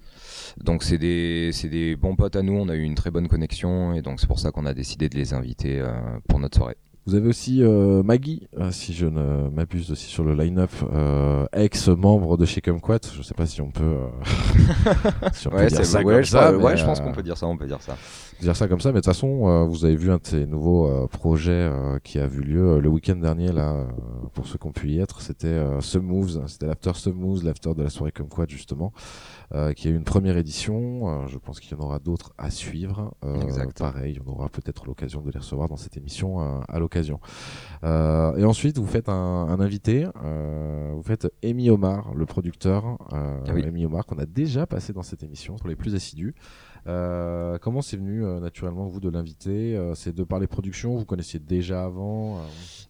Donc 0.57 0.83
c'est 0.83 0.97
des 0.97 1.51
c'est 1.53 1.69
des 1.69 1.95
bons 1.95 2.15
potes 2.15 2.35
à 2.35 2.41
nous, 2.41 2.53
on 2.53 2.69
a 2.69 2.75
eu 2.75 2.83
une 2.83 2.95
très 2.95 3.11
bonne 3.11 3.27
connexion 3.27 3.93
et 3.93 4.01
donc 4.01 4.19
c'est 4.19 4.27
pour 4.27 4.39
ça 4.39 4.51
qu'on 4.51 4.65
a 4.65 4.73
décidé 4.73 5.09
de 5.09 5.15
les 5.15 5.33
inviter 5.33 5.81
pour 6.27 6.39
notre 6.39 6.57
soirée. 6.57 6.77
Vous 7.07 7.13
avez 7.13 7.27
aussi 7.29 7.61
euh, 7.61 8.01
Maggie, 8.01 8.47
euh, 8.59 8.71
si 8.71 8.91
je 8.91 9.05
ne 9.05 9.47
m'abuse 9.49 9.91
aussi 9.91 10.07
sur 10.07 10.23
le 10.23 10.33
line-up, 10.33 10.71
euh, 10.91 11.45
ex-membre 11.53 12.35
de 12.35 12.45
chez 12.45 12.61
Kumquat. 12.61 12.97
Je 13.15 13.21
sais 13.21 13.35
pas 13.35 13.45
si 13.45 13.61
on 13.61 13.69
peut, 13.69 13.83
euh, 13.83 14.07
si 15.33 15.47
on 15.47 15.51
peut 15.51 15.57
Ouais, 15.57 15.67
dire 15.67 15.85
ça 15.85 15.99
ouais, 15.99 16.03
comme 16.15 16.23
je, 16.23 16.29
ça. 16.31 16.57
ouais, 16.57 16.75
je 16.77 16.83
pense 16.83 16.99
euh, 16.99 17.03
qu'on 17.03 17.11
peut 17.11 17.21
dire 17.21 17.37
ça, 17.37 17.45
on 17.45 17.57
peut 17.57 17.67
dire 17.67 17.79
ça. 17.79 17.95
dire 18.41 18.55
ça 18.55 18.67
comme 18.67 18.79
ça. 18.79 18.89
Mais 18.89 18.95
de 18.95 18.99
toute 19.01 19.13
façon, 19.13 19.47
euh, 19.47 19.65
vous 19.65 19.85
avez 19.85 19.95
vu 19.95 20.09
un 20.11 20.15
de 20.17 20.21
ces 20.25 20.47
nouveaux 20.47 20.87
euh, 20.87 21.05
projets 21.07 21.51
euh, 21.51 21.99
qui 22.03 22.17
a 22.17 22.25
vu 22.25 22.41
lieu 22.41 22.69
euh, 22.71 22.79
le 22.81 22.89
week-end 22.89 23.17
dernier 23.17 23.51
là, 23.51 23.73
euh, 23.73 23.85
pour 24.33 24.47
ceux 24.47 24.57
qui 24.57 24.65
ont 24.65 24.71
pu 24.71 24.89
y 24.89 24.99
être. 24.99 25.21
C'était 25.21 25.45
euh, 25.45 25.81
Some 25.81 26.05
Moves, 26.07 26.41
c'était 26.47 26.65
l'after 26.65 26.91
Some 26.95 27.17
Moves, 27.17 27.43
l'after 27.45 27.75
de 27.75 27.83
la 27.83 27.91
soirée 27.91 28.13
Kumquat 28.13 28.45
justement, 28.47 28.91
euh, 29.53 29.73
qui 29.73 29.87
a 29.87 29.91
eu 29.91 29.95
une 29.95 30.03
première 30.03 30.37
édition. 30.37 31.23
Euh, 31.23 31.27
je 31.27 31.37
pense 31.37 31.59
qu'il 31.59 31.77
y 31.77 31.79
en 31.79 31.83
aura 31.83 31.99
d'autres 31.99 32.33
à 32.37 32.49
suivre. 32.49 33.13
Euh, 33.23 33.41
Exact. 33.41 33.77
Pareil, 33.79 34.19
on 34.25 34.31
aura 34.31 34.49
peut-être 34.49 34.85
l'occasion 34.85 35.21
de 35.21 35.31
les 35.31 35.39
recevoir 35.39 35.67
dans 35.69 35.77
cette 35.77 35.97
émission 35.97 36.41
euh, 36.41 36.59
à 36.67 36.79
l'occasion. 36.79 37.19
Euh, 37.83 38.35
et 38.37 38.45
ensuite, 38.45 38.77
vous 38.77 38.87
faites 38.87 39.09
un, 39.09 39.13
un 39.13 39.59
invité, 39.59 40.07
euh, 40.23 40.91
vous 40.95 41.03
faites 41.03 41.27
Amy 41.43 41.69
Omar, 41.69 42.13
le 42.13 42.25
producteur, 42.25 42.97
euh, 43.13 43.39
Ah 43.47 43.51
oui. 43.53 43.63
Amy 43.65 43.85
Omar, 43.85 44.05
qu'on 44.05 44.17
a 44.17 44.25
déjà 44.25 44.65
passé 44.65 44.93
dans 44.93 45.03
cette 45.03 45.23
émission 45.23 45.55
pour 45.55 45.67
les 45.69 45.75
plus 45.75 45.95
assidus. 45.95 46.35
Euh, 46.87 47.57
comment 47.59 47.81
c'est 47.81 47.97
venu 47.97 48.23
euh, 48.23 48.39
naturellement 48.39 48.85
vous 48.85 48.99
de 48.99 49.09
l'inviter? 49.09 49.75
Euh, 49.75 49.95
C'est 49.95 50.13
de 50.13 50.23
par 50.23 50.39
les 50.39 50.45
productions, 50.45 50.95
vous 50.95 51.05
connaissiez 51.05 51.39
déjà 51.39 51.83
avant 51.83 52.37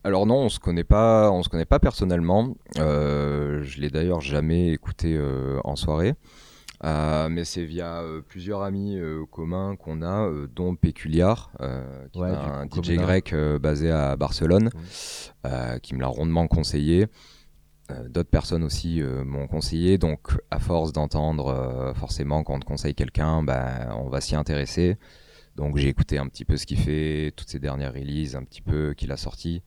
Alors 0.03 0.25
non, 0.25 0.39
on 0.39 0.49
se 0.49 0.59
connaît 0.59 0.83
pas, 0.83 1.31
on 1.31 1.43
se 1.43 1.49
connaît 1.49 1.63
pas 1.65 1.79
personnellement. 1.79 2.55
Euh, 2.77 3.63
je 3.63 3.79
l'ai 3.79 3.89
d'ailleurs 3.89 4.19
jamais 4.19 4.71
écouté 4.73 5.15
euh, 5.15 5.59
en 5.63 5.77
soirée. 5.77 6.15
Euh, 6.83 7.29
mais 7.29 7.45
c'est 7.45 7.65
via 7.65 8.01
euh, 8.01 8.21
plusieurs 8.21 8.61
amis 8.61 8.97
euh, 8.97 9.25
communs 9.25 9.75
qu'on 9.75 10.01
a, 10.01 10.29
dont 10.53 10.75
Péculiar, 10.75 11.51
qui 12.11 12.19
Ouais, 12.19 12.31
est 12.31 12.35
un 12.35 12.67
coup, 12.67 12.83
DJ 12.83 12.95
grec 12.95 13.33
basé 13.61 13.91
à 13.91 14.15
Barcelone, 14.15 14.69
qui 15.81 15.95
me 15.95 16.01
l'a 16.01 16.07
rondement 16.07 16.47
conseillé. 16.47 17.07
D'autres 18.09 18.31
personnes 18.31 18.63
aussi 18.63 19.01
m'ont 19.25 19.47
conseillé, 19.47 19.99
donc 19.99 20.19
à 20.49 20.59
force 20.59 20.91
d'entendre 20.91 21.93
forcément 21.95 22.43
quand 22.43 22.55
on 22.55 22.59
te 22.59 22.65
conseille 22.65 22.95
quelqu'un, 22.95 23.43
bah, 23.43 23.95
on 23.95 24.09
va 24.09 24.21
s'y 24.21 24.35
intéresser. 24.35 24.97
Donc 25.55 25.77
j'ai 25.77 25.87
écouté 25.87 26.17
un 26.17 26.27
petit 26.27 26.43
peu 26.43 26.57
ce 26.57 26.65
qu'il 26.65 26.77
fait, 26.77 27.31
toutes 27.35 27.49
ses 27.49 27.59
dernières 27.59 27.93
releases, 27.93 28.35
un 28.35 28.43
petit 28.43 28.61
peu 28.61 28.93
qu'il 28.93 29.11
a 29.11 29.17
sorti. 29.17 29.61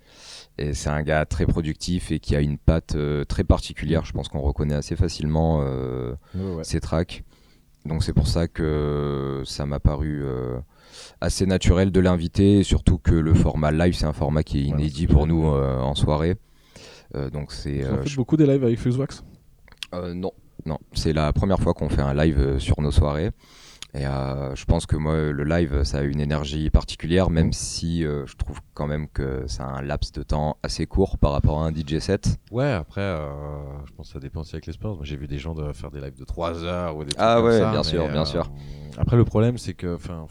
Et 0.59 0.74
c'est 0.74 0.91
un 0.91 1.03
gars 1.03 1.24
très 1.24 1.47
productif 1.47 2.12
et 2.12 2.20
qui 2.20 2.36
a 2.36 2.41
une 2.41 2.59
patte 2.59 2.95
euh, 2.95 3.24
très 3.24 3.43
particulière. 3.45 4.05
Je 4.05 4.12
pense 4.12 4.28
qu'on 4.28 4.41
reconnaît 4.43 4.74
assez 4.74 4.97
facilement 4.97 5.61
euh, 5.62 6.14
ouais. 6.34 6.62
ses 6.64 6.80
tracks. 6.80 7.24
Donc 7.86 8.05
c'est 8.05 8.12
pour 8.12 8.28
ça 8.28 8.49
que 8.49 9.43
ça 9.47 9.64
m'a 9.64 9.80
paru 9.80 10.20
euh, 10.22 10.59
assez 11.22 11.47
naturel 11.47 11.91
de 11.91 12.01
l'inviter. 12.01 12.62
Surtout 12.64 12.99
que 12.99 13.14
le 13.14 13.32
format 13.32 13.70
live, 13.72 13.95
c'est 13.95 14.05
un 14.05 14.12
format 14.12 14.43
qui 14.43 14.59
est 14.59 14.64
inédit 14.64 15.07
pour 15.07 15.26
nous 15.26 15.45
en 15.47 15.95
soirée. 15.95 16.36
Donc 17.32 17.53
c'est 17.53 17.80
Vous 17.80 17.95
en 17.95 17.97
faites 17.99 18.09
je- 18.09 18.16
beaucoup 18.16 18.36
des 18.36 18.47
lives 18.47 18.64
avec 18.64 18.78
Fusewax 18.78 19.24
euh, 19.95 20.12
non, 20.12 20.32
non, 20.66 20.76
c'est 20.93 21.14
la 21.14 21.32
première 21.32 21.61
fois 21.61 21.72
qu'on 21.72 21.89
fait 21.89 22.03
un 22.03 22.12
live 22.12 22.59
sur 22.59 22.82
nos 22.82 22.91
soirées. 22.91 23.30
Et 23.99 24.07
euh, 24.07 24.55
je 24.55 24.65
pense 24.65 24.87
que 24.87 24.95
moi, 24.95 25.33
le 25.33 25.43
live, 25.43 25.83
ça 25.83 25.99
a 25.99 26.03
une 26.03 26.21
énergie 26.21 26.71
particulière, 26.71 27.31
même 27.31 27.53
si 27.53 28.05
euh, 28.05 28.27
je 28.27 28.37
trouve 28.37 28.61
quand 28.73 28.87
même 28.87 29.09
que 29.09 29.43
c'est 29.49 29.63
un 29.63 29.83
laps 29.83 30.13
de 30.13 30.23
temps 30.23 30.57
assez 30.63 30.87
court 30.87 31.19
par 31.19 31.33
rapport 31.33 31.61
à 31.61 31.67
un 31.67 31.73
DJ 31.75 31.99
set. 31.99 32.39
Ouais, 32.53 32.71
après, 32.71 33.01
euh, 33.01 33.27
je 33.87 33.93
pense 33.95 34.07
que 34.07 34.13
ça 34.13 34.21
dépend 34.21 34.43
aussi 34.43 34.55
avec 34.55 34.67
l'expérience. 34.67 34.99
Moi, 34.99 35.05
j'ai 35.05 35.17
vu 35.17 35.27
des 35.27 35.39
gens 35.39 35.53
de 35.53 35.73
faire 35.73 35.91
des 35.91 36.01
lives 36.01 36.17
de 36.17 36.25
3 36.25 36.63
heures 36.63 36.97
ou 36.97 37.03
des 37.03 37.11
trucs 37.11 37.19
Ah 37.19 37.37
comme 37.39 37.47
ouais, 37.47 37.59
ça, 37.59 37.73
bien 37.73 37.83
sûr, 37.83 38.09
bien 38.09 38.25
sûr. 38.25 38.53
Après, 38.99 39.17
le 39.17 39.25
problème, 39.25 39.59
c'est 39.59 39.75
que, 39.75 39.97
enfin, 39.97 40.29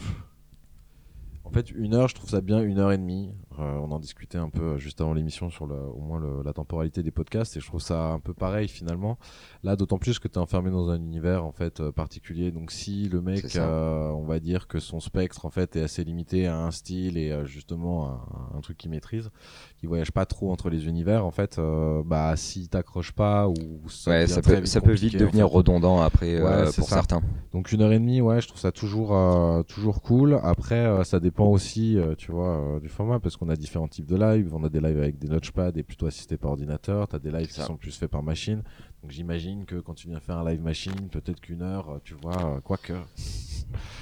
en 1.43 1.49
fait, 1.49 1.69
une 1.71 1.93
heure, 1.93 2.07
je 2.07 2.15
trouve 2.15 2.29
ça 2.29 2.39
bien, 2.39 2.61
une 2.61 2.79
heure 2.79 2.93
et 2.93 2.97
demie. 2.97 3.33
Euh, 3.59 3.77
on 3.79 3.91
en 3.91 3.99
discutait 3.99 4.37
un 4.37 4.49
peu 4.49 4.61
euh, 4.61 4.77
juste 4.77 5.01
avant 5.01 5.13
l'émission 5.13 5.49
sur 5.49 5.65
le, 5.65 5.75
au 5.75 5.99
moins 5.99 6.19
le- 6.19 6.43
la 6.43 6.53
temporalité 6.53 7.01
des 7.01 7.11
podcasts 7.11 7.57
et 7.57 7.59
je 7.59 7.65
trouve 7.65 7.81
ça 7.81 8.05
un 8.11 8.19
peu 8.19 8.33
pareil 8.33 8.67
finalement. 8.67 9.17
Là, 9.63 9.75
d'autant 9.75 9.97
plus 9.97 10.19
que 10.19 10.27
tu 10.27 10.35
es 10.35 10.37
enfermé 10.37 10.69
dans 10.69 10.89
un 10.89 10.97
univers 10.97 11.43
en 11.43 11.51
fait 11.51 11.79
euh, 11.79 11.91
particulier. 11.91 12.51
Donc, 12.51 12.71
si 12.71 13.09
le 13.09 13.21
mec, 13.21 13.41
euh, 13.63 14.09
on 14.11 14.25
va 14.25 14.39
dire 14.39 14.67
que 14.67 14.79
son 14.79 14.99
spectre 14.99 15.45
en 15.45 15.49
fait 15.49 15.75
est 15.75 15.81
assez 15.81 16.03
limité 16.03 16.45
à 16.47 16.57
un 16.57 16.71
style 16.71 17.17
et 17.17 17.33
justement 17.45 18.09
un, 18.53 18.57
un 18.57 18.61
truc 18.61 18.77
qu'il 18.77 18.91
maîtrise, 18.91 19.31
qui 19.79 19.85
voyage 19.85 20.11
pas 20.11 20.25
trop 20.25 20.51
entre 20.51 20.69
les 20.71 20.87
univers, 20.87 21.23
en 21.25 21.29
fait, 21.31 21.59
euh, 21.59 22.01
bah 22.03 22.35
si 22.35 22.67
t'accroches 22.67 23.11
pas 23.11 23.47
ou 23.47 23.55
ça 23.89 24.09
Ouais, 24.11 24.25
ça 24.27 24.41
peut, 24.41 24.65
ça 24.65 24.81
peut 24.81 24.93
vite 24.93 25.15
en 25.15 25.19
devenir 25.19 25.47
fait. 25.47 25.53
redondant 25.55 26.01
après 26.01 26.41
Ouais, 26.41 26.47
euh, 26.47 26.63
pour 26.71 26.89
ça. 26.89 26.95
certains. 26.95 27.21
Donc 27.53 27.71
une 27.71 27.81
heure 27.81 27.91
et 27.91 27.99
demie, 27.99 28.19
ouais, 28.19 28.41
je 28.41 28.47
trouve 28.47 28.59
ça 28.59 28.71
toujours 28.71 29.15
euh, 29.15 29.61
toujours 29.63 30.01
cool. 30.01 30.39
Après, 30.43 30.75
euh, 30.75 31.03
ça 31.03 31.19
dépend 31.19 31.45
aussi, 31.47 31.97
euh, 31.97 32.15
tu 32.17 32.31
vois, 32.31 32.57
euh, 32.57 32.79
du 32.79 32.89
format 32.89 33.19
parce 33.19 33.37
qu'on 33.37 33.49
a 33.49 33.55
différents 33.55 33.87
types 33.87 34.07
de 34.07 34.15
lives. 34.15 34.53
On 34.55 34.63
a 34.63 34.69
des 34.69 34.79
lives 34.81 34.97
avec 34.97 35.19
des 35.19 35.27
notchpads 35.27 35.71
et 35.75 35.83
plutôt 35.83 36.07
assistés 36.07 36.37
par 36.37 36.51
ordinateur. 36.51 37.07
T'as 37.07 37.19
des 37.19 37.29
lives 37.31 37.47
qui 37.47 37.61
sont 37.61 37.77
plus 37.77 37.95
faits 37.97 38.09
par 38.09 38.23
machine. 38.23 38.63
Donc 39.07 39.13
j'imagine 39.13 39.63
que 39.63 39.75
quand 39.79 39.93
tu 39.93 40.09
viens 40.09 40.19
faire 40.19 40.37
un 40.37 40.49
live 40.51 40.61
machine, 40.61 41.07
peut-être 41.09 41.39
qu'une 41.39 41.61
heure, 41.61 41.89
euh, 41.91 41.99
tu 42.03 42.13
vois, 42.13 42.35
euh, 42.57 42.59
quoique. 42.59 42.91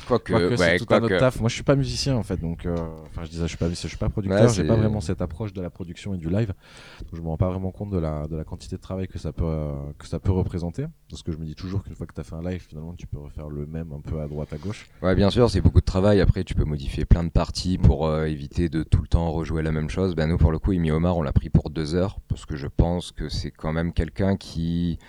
Quoique, 0.08 0.32
Quoique 0.32 0.50
ouais, 0.62 0.78
c'est 0.78 0.86
tout 0.86 0.94
un 0.94 1.02
autre 1.02 1.18
taf. 1.18 1.40
Moi, 1.40 1.50
je 1.50 1.56
suis 1.56 1.64
pas 1.64 1.76
musicien 1.76 2.16
en 2.16 2.22
fait, 2.22 2.38
donc 2.38 2.68
euh, 2.68 2.76
enfin, 3.08 3.24
je 3.24 3.30
disais, 3.32 3.42
je 3.44 3.48
suis 3.48 3.58
pas, 3.58 3.68
je 3.68 3.74
suis 3.74 3.98
pas 3.98 4.06
Ouais, 4.06 4.12
producteur. 4.12 4.48
j'ai 4.50 4.62
c'est- 4.62 4.68
pas 4.68 4.76
vraiment 4.76 5.02
cette 5.02 5.20
approche 5.24 5.54
de 5.54 5.62
la 5.64 5.72
production 5.72 6.14
et 6.14 6.18
du 6.20 6.30
live. 6.30 6.54
Donc, 7.00 7.10
je 7.14 7.22
me 7.22 7.28
rends 7.28 7.38
pas 7.38 7.50
vraiment 7.50 7.72
compte 7.72 7.90
de 7.90 7.98
la, 7.98 8.28
de 8.28 8.36
la 8.36 8.44
quantité 8.44 8.76
de 8.76 8.82
travail 8.82 9.08
que 9.08 9.18
ça 9.18 9.32
peut, 9.34 9.44
euh, 9.44 9.74
que 9.98 10.06
ça 10.08 10.20
peut 10.20 10.32
représenter. 10.32 10.86
Parce 11.10 11.24
que 11.24 11.32
je 11.32 11.38
me 11.38 11.46
dis 11.46 11.56
toujours 11.56 11.82
qu'une 11.84 11.96
fois 11.96 12.06
que 12.06 12.14
tu 12.14 12.22
as 12.22 12.24
fait 12.24 12.36
un 12.36 12.44
live, 12.48 12.62
finalement, 12.70 12.94
tu 12.94 13.08
peux 13.08 13.18
refaire 13.18 13.50
le 13.50 13.66
même 13.66 13.92
un 13.94 14.02
peu 14.02 14.22
à 14.22 14.28
droite, 14.28 14.54
à 14.54 14.58
gauche. 14.58 14.88
Ouais, 15.02 15.16
bien 15.16 15.32
sûr, 15.32 15.50
c'est 15.50 15.62
beaucoup 15.62 15.80
de 15.82 15.86
travail. 15.86 16.22
Après, 16.22 16.44
tu 16.44 16.54
peux 16.54 16.66
modifier 16.66 17.06
plein 17.06 17.24
de 17.24 17.30
parties 17.32 17.80
pour 17.80 18.06
euh, 18.06 18.26
éviter 18.26 18.70
de 18.70 18.84
tout 18.84 19.02
le 19.02 19.08
temps 19.08 19.32
rejouer 19.32 19.64
la 19.64 19.72
même 19.72 19.90
chose. 19.90 20.14
Ben, 20.16 20.28
nous, 20.28 20.38
pour 20.38 20.52
le 20.52 20.60
coup, 20.60 20.74
Imi 20.74 20.92
Omar, 20.92 21.18
on 21.18 21.24
l'a 21.24 21.34
pris 21.34 21.50
pour 21.50 21.72
deux 21.72 21.96
heures 21.96 22.20
parce 22.36 22.46
que 22.46 22.58
je 22.58 22.68
pense 22.68 23.14
que 23.14 23.30
c'est 23.30 23.50
quand 23.50 23.72
même 23.72 23.94
quelqu'un 23.94 24.36
qui, 24.36 25.00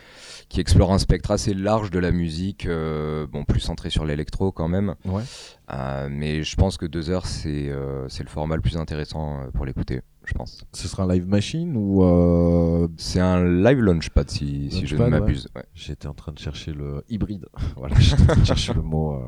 qui 0.48 0.60
explore 0.60 0.92
un 0.92 0.98
spectre 0.98 1.32
assez 1.32 1.54
large 1.54 1.90
de 1.90 1.98
la 1.98 2.12
musique, 2.12 2.66
euh, 2.66 3.26
bon, 3.26 3.44
plus 3.44 3.58
centré 3.58 3.90
sur 3.90 4.04
l'électro 4.04 4.52
quand 4.52 4.68
même. 4.68 4.94
Ouais. 5.04 5.24
Euh, 5.72 6.06
mais 6.08 6.44
je 6.44 6.54
pense 6.54 6.76
que 6.76 6.86
deux 6.86 7.10
heures, 7.10 7.26
c'est 7.26 7.68
euh, 7.68 8.08
c'est 8.08 8.22
le 8.22 8.28
format 8.28 8.54
le 8.54 8.62
plus 8.62 8.76
intéressant 8.76 9.40
pour 9.54 9.66
l'écouter, 9.66 10.02
je 10.24 10.34
pense. 10.34 10.64
Ce 10.72 10.86
sera 10.86 11.02
un 11.02 11.08
live 11.12 11.26
machine 11.26 11.76
ou 11.76 12.88
C'est 12.96 13.18
un 13.18 13.44
live 13.44 13.80
launchpad, 13.80 14.30
si, 14.30 14.70
si 14.70 14.86
je 14.86 14.94
ne 14.94 15.02
ouais. 15.02 15.10
m'abuse. 15.10 15.48
ouais. 15.56 15.64
J'étais 15.74 16.06
en 16.06 16.14
train 16.14 16.30
de 16.30 16.38
chercher 16.38 16.72
le 16.72 17.02
hybride. 17.08 17.46
voilà, 17.76 17.98
j'étais 17.98 18.22
en 18.22 18.26
train 18.26 18.40
de 18.40 18.46
chercher 18.46 18.72
le 18.72 18.82
mot. 18.82 19.20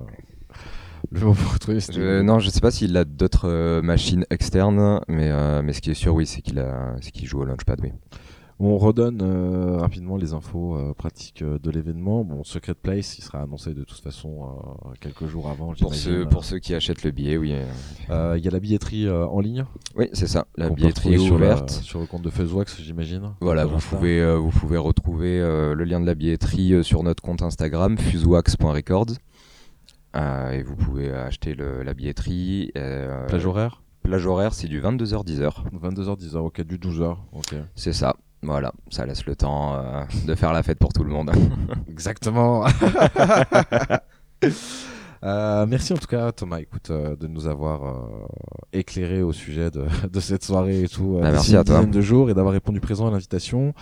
Euh, 1.14 1.18
Le 1.20 1.26
mot 1.26 1.34
pour 1.34 1.52
retrouver. 1.54 1.80
c'était 1.80 1.98
Je- 1.98 2.02
hybride. 2.02 2.24
non, 2.26 2.38
je 2.38 2.50
sais 2.50 2.61
pas 2.61 2.70
s'il 2.70 2.96
a 2.96 3.04
d'autres 3.04 3.48
euh, 3.48 3.82
machines 3.82 4.24
externes, 4.30 5.00
mais, 5.09 5.30
euh, 5.30 5.62
mais 5.62 5.72
ce 5.72 5.80
qui 5.80 5.90
est 5.90 5.94
sûr, 5.94 6.14
oui, 6.14 6.26
c'est 6.26 6.42
qu'il 6.42 7.26
joue 7.26 7.40
au 7.40 7.44
Launchpad, 7.44 7.80
oui. 7.82 7.92
On 8.61 8.76
redonne 8.76 9.22
rapidement 9.78 10.16
les 10.16 10.32
infos 10.32 10.76
pratiques 10.96 11.44
de 11.44 11.70
l'événement. 11.70 12.24
Bon, 12.24 12.42
Secret 12.42 12.74
Place, 12.74 13.16
il 13.16 13.22
sera 13.22 13.40
annoncé 13.42 13.72
de 13.72 13.84
toute 13.84 14.00
façon 14.00 14.48
quelques 15.00 15.28
jours 15.28 15.48
avant. 15.48 15.74
Pour 15.80 15.94
ceux, 15.94 16.26
pour 16.26 16.44
ceux 16.44 16.59
qui 16.59 16.74
achètent 16.74 17.04
le 17.04 17.12
billet, 17.12 17.36
oui. 17.36 17.54
Il 18.09 18.44
y 18.44 18.48
a 18.48 18.50
la 18.50 18.59
billetterie 18.59 19.09
en 19.09 19.38
ligne. 19.38 19.64
Oui, 19.94 20.09
c'est 20.12 20.26
ça. 20.26 20.48
La 20.56 20.70
billetterie 20.70 21.11
est 21.14 21.18
retrouver 21.18 21.24
sur 21.28 21.38
la- 21.38 21.46
ouverte. 21.54 21.70
sur 21.70 22.00
le 22.00 22.06
compte 22.06 22.22
de 22.22 22.30
Fuzzwax, 22.30 22.80
j'imagine. 22.82 23.30
Voilà, 23.40 23.64
vous 23.64 23.78
pouvez, 23.78 24.36
vous 24.36 24.50
pouvez 24.50 24.76
retrouver 24.76 25.38
le 25.38 25.84
lien 25.84 26.00
de 26.00 26.06
la 26.06 26.16
billetterie 26.16 26.82
sur 26.82 27.04
notre 27.04 27.22
compte 27.22 27.42
Instagram, 27.42 27.96
fusewax.records. 27.96 29.14
Euh, 30.16 30.50
et 30.52 30.62
vous 30.62 30.74
pouvez 30.76 31.12
acheter 31.12 31.54
le- 31.54 31.82
la 31.82 31.94
billetterie. 31.94 32.72
euh, 32.76 33.26
Plage 33.26 33.46
horaire 33.46 33.82
plage 34.02 34.24
horaire, 34.26 34.54
c'est 34.54 34.68
du 34.68 34.80
22h-10h. 34.80 35.64
22h, 35.82 36.16
10h, 36.18 36.36
ok, 36.38 36.62
du 36.62 36.78
12h. 36.78 37.16
Ok. 37.34 37.54
C'est 37.74 37.92
ça. 37.92 38.16
Voilà, 38.42 38.72
ça 38.88 39.04
laisse 39.04 39.26
le 39.26 39.36
temps 39.36 39.74
euh, 39.74 40.02
de 40.26 40.34
faire 40.34 40.54
la 40.54 40.62
fête 40.62 40.78
pour 40.78 40.94
tout 40.94 41.04
le 41.04 41.11
monde. 41.11 41.30
Exactement. 41.90 42.64
Euh, 45.24 45.66
merci 45.66 45.92
en 45.92 45.96
tout 45.96 46.06
cas 46.06 46.30
Thomas, 46.30 46.61
écoute, 46.61 46.90
euh, 46.90 47.16
de 47.16 47.26
nous 47.26 47.48
avoir 47.48 47.80
éclairé 48.72 49.20
au 49.20 49.32
sujet 49.32 49.68
de, 49.68 49.84
de 50.12 50.20
cette 50.20 50.44
soirée 50.44 50.84
et 50.84 50.88
tout. 50.88 51.18
Bah, 51.20 51.32
merci 51.32 51.56
à 51.56 51.64
toi. 51.64 51.84
de 51.84 52.00
jours 52.00 52.30
et 52.30 52.34
d'avoir 52.34 52.52
répondu 52.52 52.78
présent 52.80 53.09
à 53.09 53.11
l'invitation. 53.11 53.74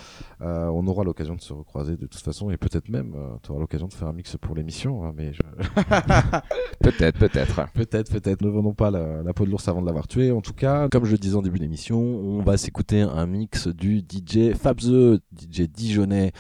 Euh, 0.43 0.67
on 0.67 0.87
aura 0.87 1.03
l'occasion 1.05 1.35
de 1.35 1.41
se 1.41 1.53
recroiser 1.53 1.97
de 1.97 2.07
toute 2.07 2.21
façon 2.21 2.51
et 2.51 2.59
peut-être 2.59 2.91
même 2.91 3.15
euh, 3.17 3.37
tu 3.43 3.51
auras 3.51 3.61
l'occasion 3.61 3.89
de 3.89 3.95
faire 3.95 4.09
un 4.09 4.13
mix 4.13 4.37
pour 4.37 4.55
l'émission. 4.55 5.05
hein, 5.05 5.13
mais 5.17 5.33
je... 5.33 5.41
peut-être, 6.81 7.19
peut-être. 7.19 7.73
Peut-être, 7.73 8.13
peut-être. 8.13 8.43
Ne 8.43 8.51
vendons 8.51 8.75
pas 8.75 8.91
la, 8.91 9.23
la 9.23 9.33
peau 9.33 9.47
de 9.47 9.51
l'ours 9.51 9.67
avant 9.69 9.81
de 9.81 9.87
l'avoir 9.87 10.07
tué. 10.07 10.31
En 10.33 10.41
tout 10.43 10.53
cas, 10.53 10.89
comme 10.89 11.05
je 11.05 11.13
le 11.13 11.19
disais 11.19 11.37
en 11.37 11.43
début 11.43 11.59
d'émission, 11.59 11.99
on 11.99 12.43
va 12.43 12.57
s'écouter 12.57 13.01
un 13.01 13.27
mix 13.27 13.69
du 13.69 14.01
DJ 14.01 14.53
Fabze, 14.55 15.21
DJ 15.35 15.63
dijonnais 15.63 16.33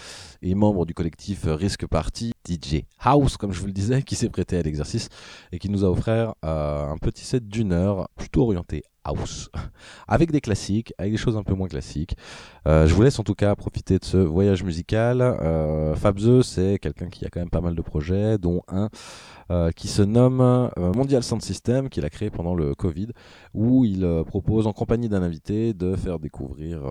et 0.42 0.54
membre 0.54 0.84
du 0.84 0.94
collectif 0.94 1.44
Risque 1.46 1.86
Party, 1.86 2.32
DJ 2.46 2.82
House, 3.00 3.36
comme 3.36 3.52
je 3.52 3.60
vous 3.60 3.66
le 3.66 3.72
disais, 3.72 4.02
qui 4.02 4.14
s'est 4.14 4.28
prêté 4.28 4.58
à 4.58 4.62
l'exercice 4.62 5.08
et 5.52 5.58
qui 5.58 5.70
nous 5.70 5.84
a 5.84 5.90
offert 5.90 6.34
euh, 6.44 6.86
un 6.90 6.98
petit 6.98 7.24
set 7.24 7.48
d'une 7.48 7.72
heure 7.72 8.08
plutôt 8.16 8.42
orienté 8.42 8.82
avec 10.08 10.30
des 10.30 10.40
classiques, 10.40 10.92
avec 10.98 11.12
des 11.12 11.18
choses 11.18 11.36
un 11.36 11.42
peu 11.42 11.54
moins 11.54 11.68
classiques. 11.68 12.16
Euh, 12.66 12.86
je 12.86 12.94
vous 12.94 13.02
laisse 13.02 13.18
en 13.18 13.22
tout 13.22 13.34
cas 13.34 13.54
profiter 13.54 13.98
de 13.98 14.04
ce 14.04 14.16
voyage 14.16 14.62
musical. 14.62 15.20
Euh, 15.20 15.94
Fabze, 15.94 16.42
c'est 16.42 16.78
quelqu'un 16.78 17.08
qui 17.08 17.24
a 17.24 17.28
quand 17.28 17.40
même 17.40 17.50
pas 17.50 17.60
mal 17.60 17.74
de 17.74 17.82
projets, 17.82 18.38
dont 18.38 18.62
un 18.68 18.88
euh, 19.48 19.70
qui 19.70 19.86
se 19.86 20.02
nomme 20.02 20.40
euh, 20.40 20.92
Mondial 20.92 21.22
Sound 21.22 21.40
System, 21.40 21.88
qu'il 21.88 22.04
a 22.04 22.10
créé 22.10 22.30
pendant 22.30 22.56
le 22.56 22.74
Covid, 22.74 23.10
où 23.54 23.84
il 23.84 24.04
euh, 24.04 24.24
propose 24.24 24.66
en 24.66 24.72
compagnie 24.72 25.08
d'un 25.08 25.22
invité 25.22 25.72
de 25.72 25.94
faire 25.94 26.18
découvrir, 26.18 26.82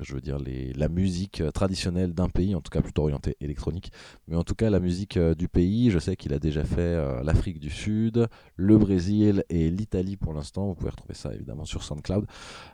je 0.00 0.14
veux 0.14 0.22
dire, 0.22 0.38
la 0.74 0.88
musique 0.88 1.42
traditionnelle 1.52 2.14
d'un 2.14 2.30
pays, 2.30 2.54
en 2.54 2.62
tout 2.62 2.70
cas 2.70 2.80
plutôt 2.80 3.02
orientée 3.02 3.36
électronique, 3.40 3.92
mais 4.26 4.36
en 4.36 4.42
tout 4.42 4.54
cas 4.54 4.70
la 4.70 4.80
musique 4.80 5.18
du 5.18 5.48
pays. 5.48 5.90
Je 5.90 5.98
sais 5.98 6.16
qu'il 6.16 6.32
a 6.32 6.38
déjà 6.38 6.64
fait 6.64 7.22
l'Afrique 7.22 7.58
du 7.58 7.68
Sud, 7.70 8.26
le 8.56 8.78
Brésil 8.78 9.44
et 9.50 9.70
l'Italie 9.70 10.16
pour 10.16 10.32
l'instant. 10.32 10.68
Vous 10.68 10.74
pouvez 10.74 10.90
retrouver 10.90 11.14
ça 11.14 11.34
évidemment 11.34 11.64
sur 11.64 11.82
SoundCloud, 11.82 12.26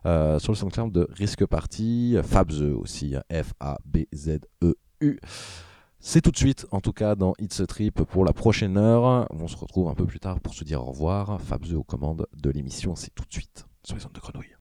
sur 0.04 0.52
le 0.52 0.56
SoundCloud 0.56 0.92
de 0.92 1.08
Risque 1.12 1.44
Party, 1.46 2.16
Fabze 2.22 2.62
aussi, 2.62 3.14
F-A-B-Z-E-U. 3.30 5.20
C'est 6.04 6.20
tout 6.20 6.32
de 6.32 6.36
suite, 6.36 6.66
en 6.72 6.80
tout 6.80 6.92
cas, 6.92 7.14
dans 7.14 7.32
It's 7.38 7.60
a 7.60 7.66
Trip 7.66 8.02
pour 8.02 8.24
la 8.24 8.32
prochaine 8.32 8.76
heure. 8.76 9.28
On 9.30 9.46
se 9.46 9.56
retrouve 9.56 9.88
un 9.88 9.94
peu 9.94 10.04
plus 10.04 10.18
tard 10.18 10.40
pour 10.40 10.52
se 10.52 10.64
dire 10.64 10.82
au 10.82 10.86
revoir. 10.86 11.40
Fabze 11.40 11.74
aux 11.74 11.84
commandes 11.84 12.26
de 12.34 12.50
l'émission, 12.50 12.96
c'est 12.96 13.14
tout 13.14 13.24
de 13.24 13.32
suite 13.32 13.66
sur 13.84 13.96
les 13.96 14.02
de 14.02 14.18
grenouille. 14.18 14.56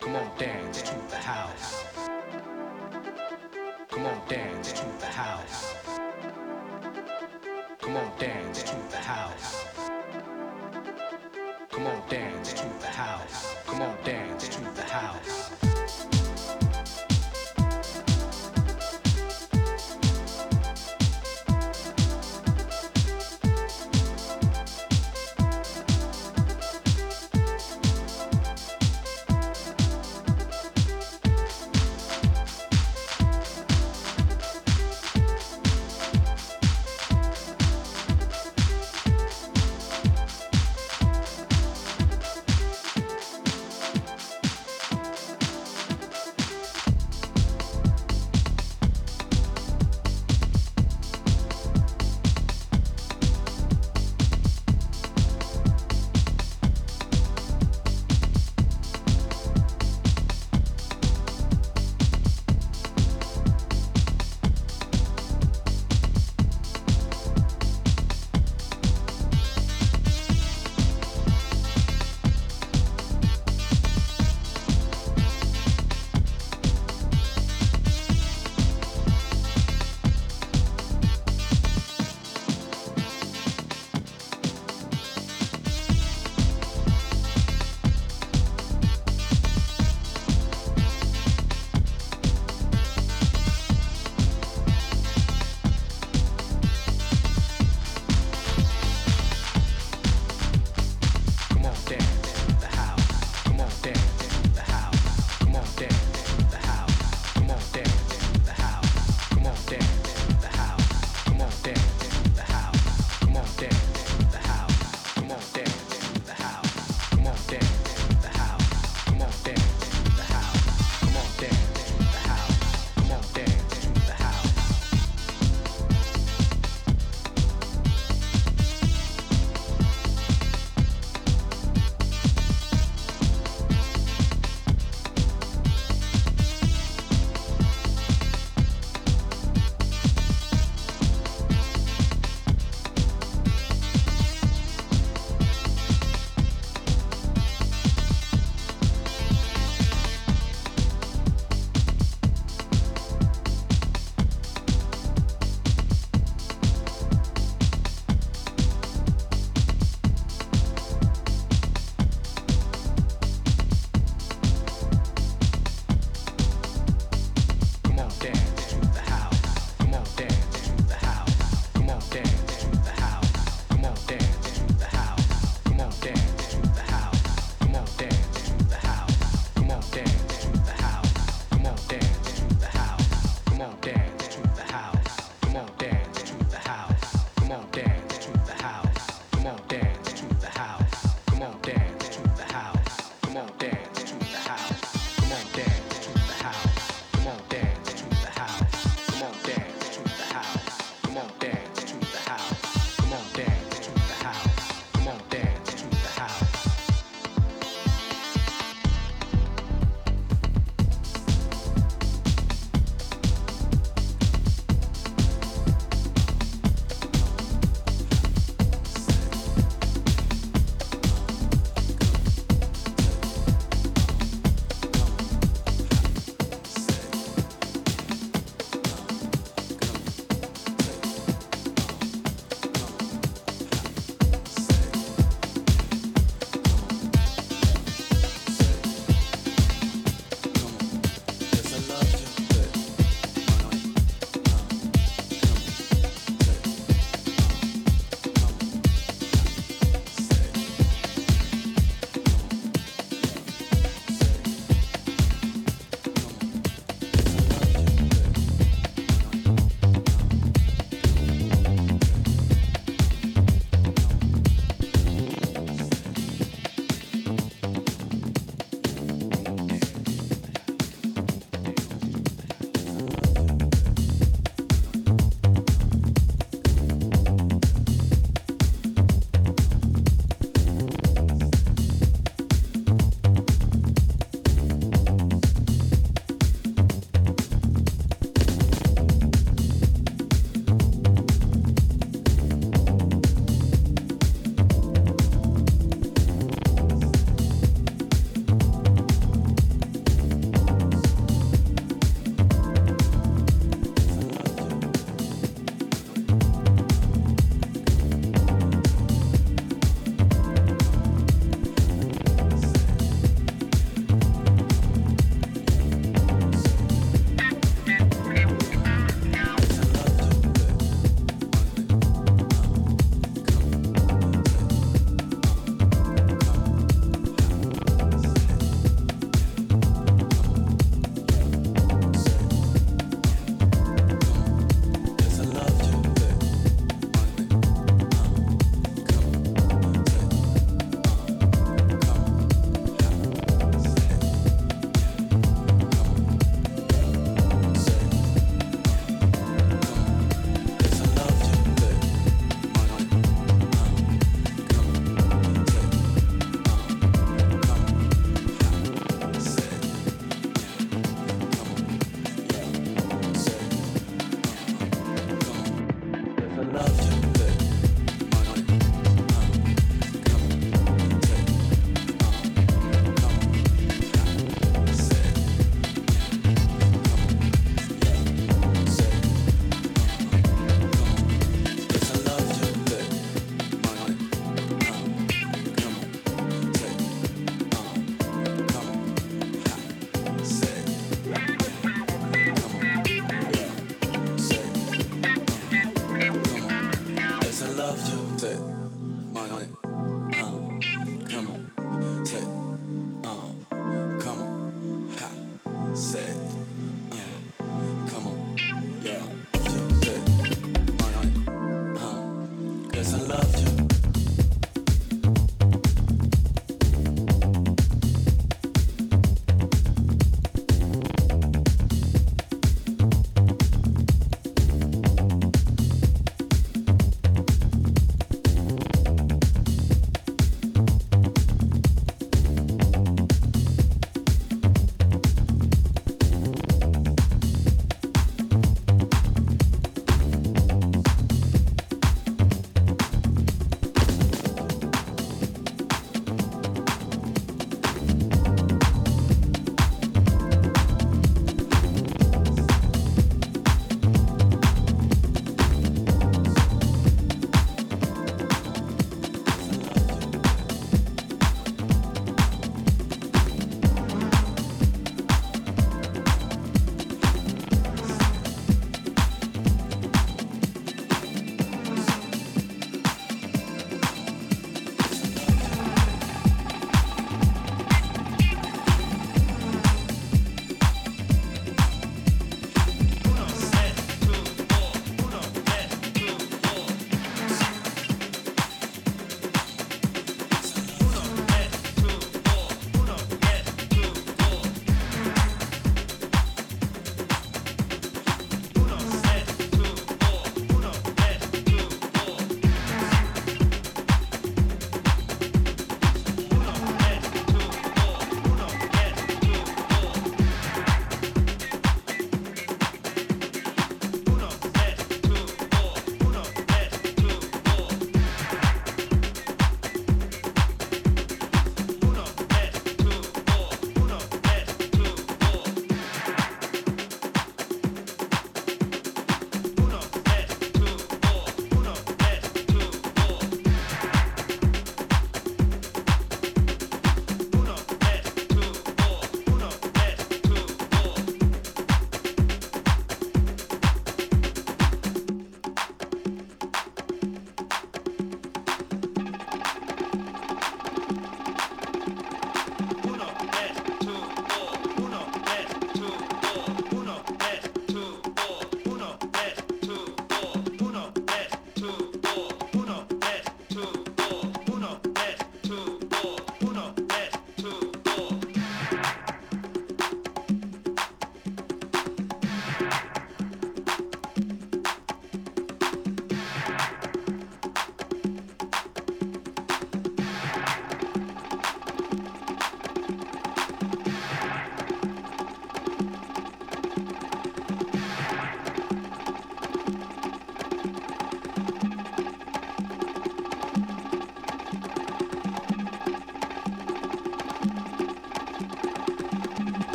Come 0.00 0.14
dance 0.36 0.82
to 0.82 0.96
the 1.08 1.24
house. 1.24 1.84
Come 3.88 4.02
dance 4.28 4.72
to 4.72 4.84
the 4.98 5.16
house. 5.16 5.74
Come 7.84 7.98
on, 7.98 8.10
dance 8.18 8.62
to 8.62 8.76
the 8.90 8.96
house. 8.96 9.66
Come 11.70 11.86
on, 11.86 12.02
dance 12.08 12.54
to 12.54 12.66
the 12.80 12.86
house. 12.86 13.56
Come 13.66 13.82
on, 13.82 13.94
dance 14.02 14.48
to 14.48 14.60
the 14.74 14.82
house. 14.84 15.73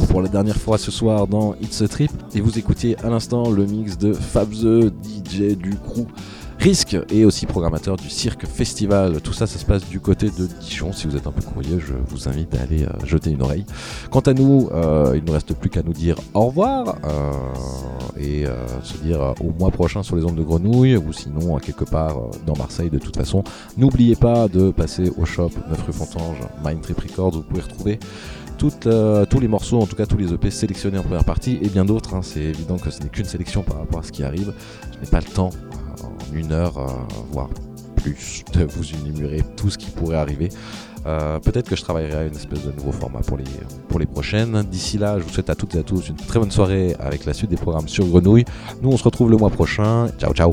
Pour 0.00 0.22
la 0.22 0.28
dernière 0.28 0.56
fois 0.56 0.78
ce 0.78 0.90
soir 0.90 1.26
dans 1.26 1.54
It's 1.60 1.82
a 1.82 1.88
Trip 1.88 2.10
et 2.34 2.40
vous 2.40 2.58
écoutiez 2.58 2.96
à 3.04 3.10
l'instant 3.10 3.50
le 3.50 3.66
mix 3.66 3.98
de 3.98 4.12
Fab 4.12 4.50
the 4.50 4.92
DJ 5.02 5.56
du 5.56 5.74
crew 5.74 6.06
Risque 6.62 6.96
et 7.10 7.24
aussi 7.24 7.46
programmateur 7.46 7.96
du 7.96 8.08
Cirque 8.08 8.46
Festival. 8.46 9.20
Tout 9.20 9.32
ça, 9.32 9.48
ça 9.48 9.58
se 9.58 9.64
passe 9.64 9.88
du 9.88 9.98
côté 9.98 10.26
de 10.26 10.46
Dijon. 10.60 10.92
Si 10.92 11.08
vous 11.08 11.16
êtes 11.16 11.26
un 11.26 11.32
peu 11.32 11.42
curieux, 11.42 11.80
je 11.80 11.94
vous 12.06 12.28
invite 12.28 12.54
à 12.54 12.62
aller 12.62 12.84
euh, 12.84 13.04
jeter 13.04 13.30
une 13.30 13.42
oreille. 13.42 13.64
Quant 14.12 14.20
à 14.20 14.32
nous, 14.32 14.68
euh, 14.72 15.14
il 15.16 15.24
ne 15.24 15.32
reste 15.32 15.54
plus 15.54 15.70
qu'à 15.70 15.82
nous 15.82 15.92
dire 15.92 16.14
au 16.34 16.46
revoir 16.46 16.98
euh, 17.04 17.32
et 18.16 18.44
se 18.84 18.96
dire 18.98 19.34
au 19.40 19.50
mois 19.58 19.72
prochain 19.72 20.04
sur 20.04 20.14
les 20.14 20.24
ondes 20.24 20.36
de 20.36 20.42
Grenouille 20.44 20.96
ou 20.96 21.12
sinon 21.12 21.58
quelque 21.58 21.84
part 21.84 22.16
dans 22.46 22.54
Marseille 22.54 22.90
de 22.90 22.98
toute 22.98 23.16
façon. 23.16 23.42
N'oubliez 23.76 24.14
pas 24.14 24.46
de 24.46 24.70
passer 24.70 25.10
au 25.18 25.24
shop 25.24 25.50
9 25.68 25.82
rue 25.84 25.92
Fontange, 25.92 26.38
Mind 26.64 26.80
Trip 26.82 27.00
Records. 27.00 27.32
Vous 27.32 27.42
pouvez 27.42 27.62
retrouver 27.62 27.98
euh, 28.86 29.24
tous 29.26 29.40
les 29.40 29.48
morceaux, 29.48 29.80
en 29.80 29.86
tout 29.86 29.96
cas 29.96 30.06
tous 30.06 30.16
les 30.16 30.32
EP 30.32 30.50
sélectionnés 30.50 30.98
en 30.98 31.02
première 31.02 31.24
partie 31.24 31.58
et 31.62 31.68
bien 31.68 31.84
d'autres. 31.84 32.14
hein. 32.14 32.20
C'est 32.22 32.40
évident 32.40 32.76
que 32.78 32.90
ce 32.90 33.00
n'est 33.02 33.08
qu'une 33.08 33.24
sélection 33.24 33.62
par 33.62 33.78
rapport 33.78 34.00
à 34.00 34.02
ce 34.02 34.12
qui 34.12 34.22
arrive. 34.22 34.52
Je 34.94 35.00
n'ai 35.00 35.06
pas 35.06 35.20
le 35.20 35.26
temps 35.32 35.50
euh, 35.50 36.06
en 36.06 36.34
une 36.34 36.52
heure, 36.52 36.78
euh, 36.78 36.86
voire 37.32 37.48
plus, 37.96 38.44
de 38.54 38.64
vous 38.64 38.94
énumérer 38.94 39.42
tout 39.56 39.70
ce 39.70 39.78
qui 39.78 39.90
pourrait 39.90 40.16
arriver. 40.16 40.48
Peut-être 41.04 41.68
que 41.68 41.74
je 41.74 41.82
travaillerai 41.82 42.16
à 42.16 42.24
une 42.26 42.34
espèce 42.34 42.64
de 42.64 42.70
nouveau 42.70 42.92
format 42.92 43.20
pour 43.20 43.36
les, 43.36 43.44
pour 43.88 43.98
les 43.98 44.06
prochaines. 44.06 44.62
D'ici 44.62 44.98
là, 44.98 45.18
je 45.18 45.24
vous 45.24 45.30
souhaite 45.30 45.50
à 45.50 45.56
toutes 45.56 45.74
et 45.74 45.78
à 45.78 45.82
tous 45.82 46.08
une 46.08 46.14
très 46.14 46.38
bonne 46.38 46.52
soirée 46.52 46.94
avec 47.00 47.24
la 47.26 47.32
suite 47.32 47.50
des 47.50 47.56
programmes 47.56 47.88
sur 47.88 48.06
Grenouille. 48.06 48.44
Nous, 48.82 48.88
on 48.90 48.96
se 48.96 49.02
retrouve 49.02 49.28
le 49.28 49.36
mois 49.36 49.50
prochain. 49.50 50.06
Ciao, 50.18 50.32
ciao. 50.32 50.52